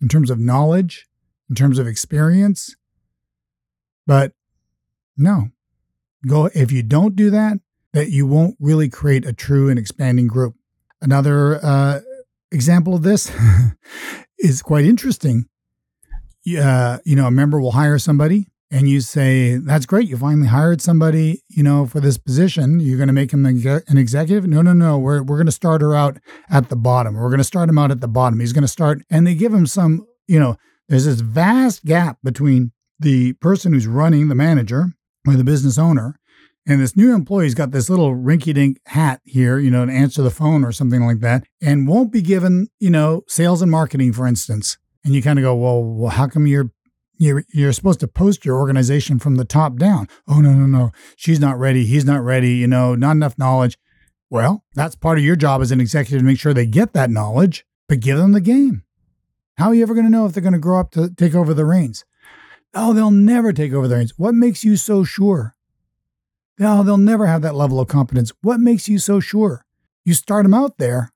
in 0.02 0.08
terms 0.08 0.30
of 0.30 0.40
knowledge, 0.40 1.08
in 1.50 1.56
terms 1.56 1.78
of 1.78 1.86
experience. 1.86 2.76
But 4.08 4.32
no, 5.18 5.50
go 6.26 6.50
if 6.56 6.72
you 6.72 6.82
don't 6.82 7.16
do 7.16 7.30
that, 7.30 7.60
that 7.94 8.10
you 8.10 8.26
won't 8.26 8.56
really 8.60 8.90
create 8.90 9.26
a 9.26 9.34
true 9.34 9.70
and 9.70 9.78
expanding 9.78 10.28
group. 10.28 10.56
Another 11.02 11.60
uh, 11.64 12.00
example 12.52 12.96
of 12.96 13.04
this 13.04 13.32
is 14.40 14.62
quite 14.62 14.86
interesting. 14.86 15.46
Uh, 16.58 17.00
you 17.04 17.16
know, 17.16 17.28
a 17.28 17.32
member 17.32 17.60
will 17.60 17.74
hire 17.74 18.00
somebody 18.00 18.51
and 18.72 18.90
you 18.90 19.02
say, 19.02 19.58
That's 19.58 19.86
great. 19.86 20.08
You 20.08 20.18
finally 20.18 20.48
hired 20.48 20.82
somebody, 20.82 21.44
you 21.50 21.62
know, 21.62 21.86
for 21.86 22.00
this 22.00 22.18
position. 22.18 22.80
You're 22.80 22.98
going 22.98 23.08
to 23.08 23.14
make 23.14 23.32
him 23.32 23.46
an 23.46 23.98
executive? 23.98 24.48
No, 24.48 24.62
no, 24.62 24.74
no. 24.74 24.98
We're, 24.98 25.22
we're 25.22 25.38
going 25.38 25.46
to 25.46 25.52
start 25.52 25.82
her 25.82 25.94
out 25.94 26.18
at 26.50 26.70
the 26.70 26.76
bottom. 26.76 27.16
We're 27.16 27.30
going 27.30 27.38
to 27.40 27.44
start 27.44 27.70
him 27.70 27.78
out 27.78 27.92
at 27.92 28.02
the 28.02 28.08
bottom. 28.08 28.40
He's 28.40 28.54
going 28.54 28.64
to 28.64 28.68
start, 28.68 29.02
and 29.10 29.28
they 29.28 29.36
give 29.36 29.54
him 29.54 29.68
some, 29.68 30.06
you 30.28 30.40
know, 30.40 30.58
there's 30.90 31.06
this 31.06 31.22
vast 31.22 31.86
gap 31.86 32.18
between 32.24 32.72
the 33.00 33.34
person 33.34 33.74
who's 33.74 33.88
running 33.88 34.28
the 34.28 34.36
manager 34.36 34.88
or 35.28 35.34
the 35.34 35.44
business 35.44 35.78
owner 35.78 36.20
and 36.68 36.80
this 36.80 36.96
new 36.96 37.14
employee's 37.14 37.56
got 37.56 37.72
this 37.72 37.90
little 37.90 38.14
rinky 38.16 38.54
dink 38.54 38.80
hat 38.86 39.22
here, 39.26 39.58
you 39.58 39.72
know, 39.72 39.86
to 39.86 39.92
answer 39.92 40.22
the 40.22 40.30
phone 40.30 40.64
or 40.64 40.72
something 40.72 41.06
like 41.06 41.20
that, 41.22 41.44
and 41.62 41.88
won't 41.88 42.12
be 42.12 42.22
given, 42.22 42.68
you 42.80 42.90
know, 42.90 43.24
sales 43.28 43.62
and 43.62 43.72
marketing, 43.72 44.14
for 44.14 44.28
instance. 44.28 44.78
And 45.04 45.16
you 45.16 45.24
kind 45.24 45.40
of 45.40 45.44
go, 45.44 45.56
well, 45.56 45.84
well, 45.84 46.12
how 46.12 46.28
come 46.28 46.46
you're 46.46 46.72
you're 47.22 47.44
you're 47.54 47.72
supposed 47.72 48.00
to 48.00 48.08
post 48.08 48.44
your 48.44 48.58
organization 48.58 49.20
from 49.20 49.36
the 49.36 49.46
top 49.46 49.78
down? 49.78 50.08
Oh 50.28 50.42
no, 50.42 50.54
no, 50.54 50.66
no. 50.66 50.92
She's 51.16 51.40
not 51.40 51.60
ready. 51.60 51.86
He's 51.86 52.04
not 52.04 52.24
ready, 52.24 52.54
you 52.54 52.68
know, 52.68 52.96
not 52.96 53.12
enough 53.12 53.38
knowledge. 53.38 53.78
Well, 54.30 54.64
that's 54.74 54.96
part 54.96 55.18
of 55.18 55.24
your 55.24 55.36
job 55.36 55.62
as 55.62 55.72
an 55.72 55.80
executive 55.80 56.20
to 56.20 56.26
make 56.26 56.40
sure 56.40 56.54
they 56.54 56.66
get 56.66 56.94
that 56.94 57.12
knowledge, 57.12 57.66
but 57.88 58.00
give 58.00 58.18
them 58.18 58.32
the 58.32 58.42
game. 58.42 58.84
How 59.58 59.68
are 59.68 59.76
you 59.76 59.84
ever 59.84 59.94
going 59.94 60.06
to 60.06 60.12
know 60.12 60.26
if 60.26 60.34
they're 60.34 60.42
going 60.42 60.54
to 60.54 60.60
grow 60.60 60.80
up 60.80 60.92
to 60.92 61.14
take 61.14 61.36
over 61.36 61.54
the 61.54 61.66
reins? 61.66 62.06
Oh, 62.74 62.94
they'll 62.94 63.12
never 63.12 63.54
take 63.54 63.74
over 63.74 63.88
the 63.88 63.98
reins. 63.98 64.14
What 64.18 64.34
makes 64.34 64.64
you 64.64 64.78
so 64.78 65.04
sure? 65.04 65.56
No, 66.58 66.82
they'll 66.82 66.98
never 66.98 67.28
have 67.28 67.42
that 67.42 67.56
level 67.56 67.80
of 67.80 67.88
competence. 67.88 68.32
What 68.42 68.60
makes 68.60 68.88
you 68.88 68.98
so 68.98 69.20
sure? 69.20 69.66
You 70.06 70.14
start 70.14 70.44
them 70.44 70.54
out 70.54 70.78
there, 70.78 71.12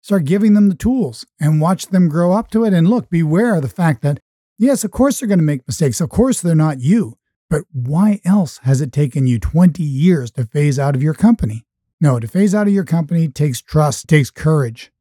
start 0.00 0.24
giving 0.24 0.54
them 0.54 0.68
the 0.68 0.74
tools 0.74 1.26
and 1.40 1.60
watch 1.60 1.88
them 1.88 2.08
grow 2.08 2.32
up 2.32 2.50
to 2.52 2.64
it. 2.64 2.72
And 2.72 2.88
look, 2.88 3.10
beware 3.10 3.56
of 3.56 3.62
the 3.62 3.68
fact 3.68 4.02
that, 4.02 4.20
yes, 4.58 4.84
of 4.84 4.90
course 4.90 5.20
they're 5.20 5.28
going 5.28 5.38
to 5.38 5.44
make 5.44 5.66
mistakes. 5.66 6.00
Of 6.00 6.10
course 6.10 6.40
they're 6.40 6.54
not 6.54 6.80
you. 6.80 7.16
But 7.50 7.62
why 7.72 8.20
else 8.24 8.58
has 8.64 8.80
it 8.80 8.92
taken 8.92 9.26
you 9.26 9.38
20 9.38 9.82
years 9.82 10.30
to 10.32 10.44
phase 10.44 10.78
out 10.78 10.94
of 10.94 11.02
your 11.02 11.14
company? 11.14 11.64
No, 12.00 12.20
to 12.20 12.28
phase 12.28 12.54
out 12.54 12.66
of 12.66 12.72
your 12.72 12.84
company 12.84 13.28
takes 13.28 13.60
trust, 13.60 14.06
takes 14.06 14.30
courage. 14.30 14.92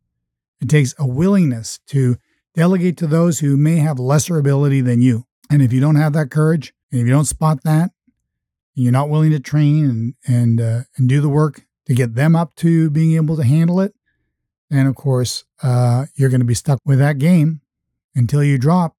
It 0.62 0.70
takes 0.70 0.96
a 0.98 1.06
willingness 1.06 1.80
to 1.88 2.17
delegate 2.56 2.98
to 2.98 3.08
those 3.08 3.39
who 3.39 3.58
may 3.58 3.78
have 3.78 4.00
lesser 4.00 4.38
ability 4.38 4.82
than 4.82 5.02
you. 5.02 5.26
And 5.50 5.62
if 5.62 5.72
you 5.72 5.80
don't 5.80 5.96
have 5.96 6.13
that 6.13 6.32
courage, 6.32 6.74
and 6.91 7.02
if 7.02 7.08
you 7.08 7.13
don't 7.13 7.26
spot 7.26 7.63
that, 7.63 7.91
and 8.76 8.84
you're 8.84 8.91
not 8.91 9.10
willing 9.10 9.32
to 9.32 9.39
train 9.39 9.86
and 9.86 10.13
and 10.26 10.62
uh, 10.62 10.82
and 10.98 11.08
do 11.08 11.22
the 11.22 11.30
work 11.30 11.63
to 11.86 11.93
get 11.93 12.15
them 12.15 12.36
up 12.36 12.56
to 12.56 12.89
being 12.89 13.15
able 13.15 13.36
to 13.36 13.43
handle 13.43 13.80
it, 13.80 13.93
then 14.70 14.88
of 14.88 14.96
course 14.96 15.46
uh, 15.62 16.06
you're 16.15 16.30
going 16.30 16.41
to 16.41 16.46
be 16.46 16.54
stuck 16.54 16.80
with 16.86 17.00
that 17.00 17.17
game 17.17 17.62
until 18.15 18.43
you 18.43 18.58
drop. 18.58 18.96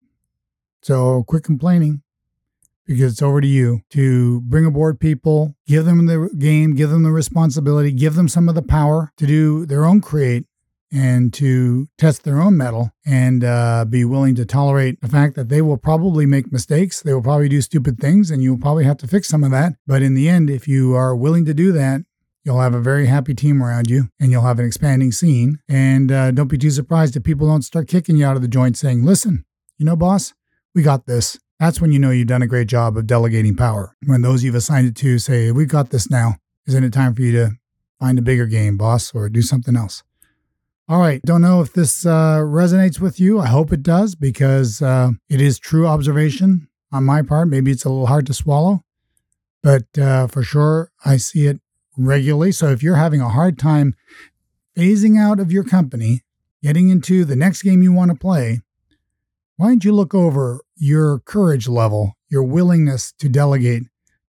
So 0.83 1.25
quit 1.25 1.45
complaining 1.45 2.03
because 2.87 3.13
it's 3.13 3.23
over 3.23 3.41
to 3.41 3.47
you 3.47 3.83
to 3.91 4.41
bring 4.43 4.65
aboard 4.65 4.99
people, 4.99 5.55
give 5.67 5.85
them 5.85 6.07
the 6.07 6.31
game, 6.39 6.75
give 6.75 6.91
them 6.91 7.03
the 7.03 7.11
responsibility, 7.11 7.93
give 7.93 8.15
them 8.15 8.29
some 8.29 8.49
of 8.49 8.55
the 8.55 8.63
power 8.63 9.13
to 9.19 9.27
do 9.27 9.67
their 9.67 9.85
own 9.85 10.01
create 10.01 10.47
and 10.91 11.35
to 11.35 11.87
test 11.99 12.25
their 12.25 12.41
own 12.41 12.57
mettle 12.57 12.91
and 13.05 13.45
uh, 13.45 13.85
be 13.85 14.07
willing 14.07 14.35
to 14.35 14.47
tolerate 14.47 15.01
the 15.03 15.09
fact 15.09 15.37
that 15.37 15.51
they 15.51 15.61
will 15.61 15.77
probably 15.77 16.25
make 16.25 16.51
mistakes. 16.51 17.03
They 17.03 17.13
will 17.13 17.23
probably 17.23 17.51
do 17.51 17.61
stupid 17.61 17.99
things, 17.99 18.31
and 18.31 18.43
you'll 18.43 18.57
probably 18.57 18.85
have 18.85 18.97
to 18.99 19.07
fix 19.07 19.29
some 19.29 19.45
of 19.45 19.51
that. 19.51 19.75
But 19.87 20.03
in 20.03 20.15
the 20.15 20.31
end, 20.31 20.49
if 20.49 20.67
you 20.67 20.95
are 20.95 21.15
willing 21.15 21.45
to 21.45 21.53
do 21.53 21.73
that, 21.73 22.03
you'll 22.45 22.61
have 22.61 22.75
a 22.75 22.81
very 22.81 23.07
happy 23.07 23.35
team 23.35 23.63
around 23.63 23.91
you 23.91 24.09
and 24.19 24.31
you'll 24.31 24.41
have 24.43 24.59
an 24.59 24.65
expanding 24.65 25.13
scene. 25.13 25.59
And 25.69 26.11
uh, 26.11 26.31
don't 26.31 26.49
be 26.49 26.57
too 26.57 26.71
surprised 26.71 27.15
if 27.15 27.23
people 27.23 27.47
don't 27.47 27.61
start 27.61 27.89
kicking 27.89 28.17
you 28.17 28.25
out 28.25 28.37
of 28.37 28.43
the 28.43 28.49
joint 28.49 28.79
saying, 28.79 29.05
listen, 29.05 29.45
you 29.77 29.85
know, 29.85 29.97
boss, 29.97 30.33
we 30.79 30.85
got 30.85 31.07
this. 31.07 31.37
That's 31.59 31.81
when 31.81 31.91
you 31.91 31.99
know 31.99 32.11
you've 32.11 32.29
done 32.29 32.41
a 32.41 32.47
great 32.47 32.69
job 32.69 32.97
of 32.97 33.09
delegating 33.09 33.57
power. 33.57 33.97
When 34.07 34.23
those 34.23 34.45
you've 34.45 34.55
assigned 34.55 34.87
it 34.87 34.95
to 34.99 35.19
say, 35.19 35.51
we've 35.51 35.67
got 35.67 35.91
this 35.91 36.09
now, 36.09 36.37
isn't 36.69 36.85
it 36.85 36.93
time 36.93 37.17
for 37.17 37.23
you 37.23 37.33
to 37.33 37.51
find 37.99 38.17
a 38.17 38.23
bigger 38.23 38.47
game, 38.47 38.77
boss, 38.77 39.13
or 39.13 39.29
do 39.29 39.43
something 39.43 39.75
else? 39.75 40.05
All 40.89 41.01
right. 41.01 41.21
Don't 41.23 41.41
know 41.41 41.61
if 41.63 41.73
this 41.73 42.07
uh, 42.07 42.39
resonates 42.39 43.01
with 43.01 43.19
you. 43.19 43.41
I 43.41 43.49
hope 43.49 43.73
it 43.73 43.83
does 43.83 44.15
because 44.15 44.81
uh, 44.81 45.11
it 45.29 45.41
is 45.41 45.59
true 45.59 45.89
observation 45.89 46.69
on 46.93 47.03
my 47.03 47.23
part. 47.23 47.49
Maybe 47.49 47.73
it's 47.73 47.85
a 47.85 47.91
little 47.91 48.07
hard 48.07 48.27
to 48.27 48.33
swallow, 48.33 48.85
but 49.65 49.99
uh, 50.01 50.29
for 50.29 50.45
sure, 50.45 50.93
I 51.05 51.17
see 51.17 51.49
it 51.49 51.61
regularly. 51.97 52.53
So 52.53 52.69
if 52.69 52.85
you're 52.85 52.95
having 52.95 53.21
a 53.21 53.31
hard 53.31 53.59
time 53.59 53.97
phasing 54.77 55.19
out 55.19 55.41
of 55.41 55.51
your 55.51 55.65
company, 55.65 56.23
getting 56.63 56.89
into 56.89 57.25
the 57.25 57.35
next 57.35 57.63
game 57.63 57.83
you 57.83 57.93
want 57.93 58.13
to 58.13 58.17
play, 58.17 58.61
why 59.57 59.67
don't 59.67 59.85
you 59.85 59.93
look 59.93 60.15
over 60.15 60.61
your 60.79 61.21
courage 61.21 61.69
level, 61.69 62.15
your 62.29 62.43
willingness 62.43 63.13
to 63.19 63.29
delegate 63.29 63.85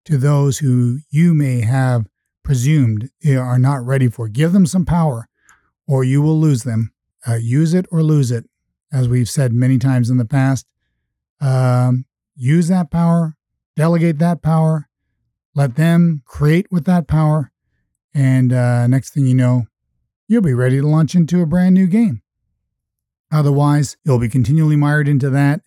to 0.06 0.18
those 0.18 0.60
who 0.60 1.00
you 1.10 1.34
may 1.34 1.62
have 1.62 2.08
presumed 2.44 3.10
are 3.28 3.60
not 3.60 3.86
ready 3.86 4.10
for? 4.10 4.28
Give 4.28 4.52
them 4.52 4.66
some 4.66 4.86
power 4.86 5.30
or 5.90 6.04
you 6.04 6.22
will 6.22 6.40
lose 6.40 6.64
them. 6.64 6.94
Uh, 7.28 7.34
use 7.34 7.74
it 7.74 7.88
or 7.92 8.04
lose 8.04 8.32
it, 8.32 8.48
as 8.94 9.10
we've 9.10 9.28
said 9.28 9.52
many 9.52 9.80
times 9.80 10.10
in 10.10 10.18
the 10.18 10.26
past. 10.26 10.68
Um, 11.42 12.06
use 12.36 12.68
that 12.68 12.92
power, 12.92 13.36
delegate 13.76 14.20
that 14.20 14.42
power, 14.42 14.88
let 15.56 15.76
them 15.76 16.22
create 16.26 16.68
with 16.72 16.86
that 16.86 17.08
power, 17.08 17.52
and 18.14 18.54
uh, 18.54 18.88
next 18.88 19.10
thing 19.10 19.26
you 19.26 19.34
know, 19.34 19.66
you'll 20.28 20.44
be 20.44 20.54
ready 20.54 20.80
to 20.80 20.88
launch 20.88 21.16
into 21.16 21.42
a 21.42 21.48
brand 21.48 21.74
new 21.74 21.88
game. 21.88 22.22
Otherwise, 23.32 23.98
you'll 24.06 24.20
be 24.20 24.30
continually 24.30 24.76
mired 24.76 25.08
into 25.08 25.30
that, 25.32 25.62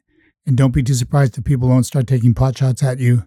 and 0.46 0.56
don't 0.56 0.72
be 0.72 0.82
too 0.82 0.94
surprised 0.94 1.38
if 1.38 1.44
people 1.44 1.68
don't 1.68 1.84
start 1.84 2.06
taking 2.06 2.34
pot 2.34 2.58
shots 2.58 2.82
at 2.82 2.98
you 2.98 3.24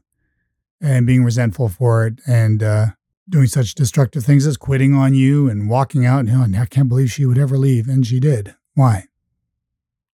and 0.82 1.08
being 1.08 1.23
resentful 1.23 1.69
for 1.69 2.06
it 2.06 2.19
and 2.28 2.62
uh, 2.62 2.88
doing 3.30 3.47
such 3.47 3.75
destructive 3.75 4.23
things 4.23 4.45
as 4.45 4.58
quitting 4.58 4.93
on 4.93 5.13
you 5.13 5.49
and 5.49 5.69
walking 5.69 6.06
out. 6.06 6.25
And, 6.25 6.56
I 6.56 6.65
can't 6.65 6.89
believe 6.89 7.12
she 7.12 7.25
would 7.25 7.38
ever 7.38 7.58
leave. 7.58 7.88
And 7.88 8.06
she 8.06 8.19
did. 8.19 8.56
Why? 8.73 9.06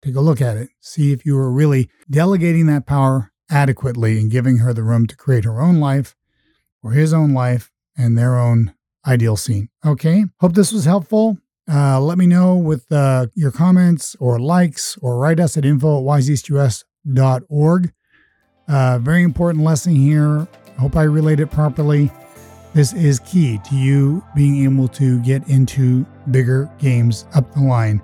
Take 0.01 0.15
a 0.15 0.21
look 0.21 0.41
at 0.41 0.57
it. 0.57 0.69
See 0.79 1.11
if 1.11 1.25
you 1.25 1.35
were 1.35 1.51
really 1.51 1.89
delegating 2.09 2.67
that 2.67 2.85
power 2.85 3.31
adequately 3.49 4.19
and 4.19 4.31
giving 4.31 4.57
her 4.57 4.73
the 4.73 4.83
room 4.83 5.07
to 5.07 5.15
create 5.15 5.45
her 5.45 5.61
own 5.61 5.79
life 5.79 6.15
or 6.83 6.91
his 6.91 7.13
own 7.13 7.33
life 7.33 7.71
and 7.97 8.17
their 8.17 8.37
own 8.37 8.73
ideal 9.05 9.35
scene. 9.35 9.69
Okay. 9.85 10.25
Hope 10.39 10.53
this 10.53 10.71
was 10.71 10.85
helpful. 10.85 11.37
Uh, 11.71 11.99
let 11.99 12.17
me 12.17 12.25
know 12.25 12.55
with 12.55 12.91
uh, 12.91 13.27
your 13.35 13.51
comments 13.51 14.15
or 14.19 14.39
likes 14.39 14.97
or 15.01 15.19
write 15.19 15.39
us 15.39 15.57
at 15.57 15.65
info 15.65 15.97
at 15.97 16.83
wiseeastus.org. 17.07 17.91
Uh, 18.67 18.99
very 18.99 19.23
important 19.23 19.63
lesson 19.63 19.95
here. 19.95 20.47
I 20.77 20.81
hope 20.81 20.95
I 20.95 21.03
relayed 21.03 21.39
it 21.39 21.47
properly. 21.47 22.11
This 22.73 22.93
is 22.93 23.19
key 23.19 23.59
to 23.65 23.75
you 23.75 24.23
being 24.35 24.63
able 24.63 24.87
to 24.89 25.19
get 25.23 25.47
into 25.49 26.05
bigger 26.29 26.69
games 26.77 27.25
up 27.33 27.51
the 27.53 27.61
line 27.61 28.01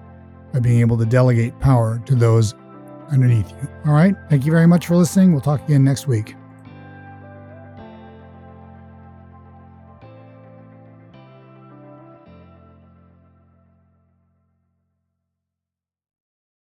by 0.52 0.60
being 0.60 0.80
able 0.80 0.98
to 0.98 1.06
delegate 1.06 1.60
power 1.60 2.02
to 2.08 2.16
those 2.16 2.56
underneath 3.12 3.50
you. 3.52 3.70
All 3.86 3.94
right. 3.94 4.16
Thank 4.30 4.46
you 4.46 4.52
very 4.52 4.66
much 4.66 4.88
for 4.88 4.96
listening. 4.96 5.32
We'll 5.32 5.42
talk 5.42 5.64
again 5.66 5.84
next 5.84 6.08
week. 6.08 6.36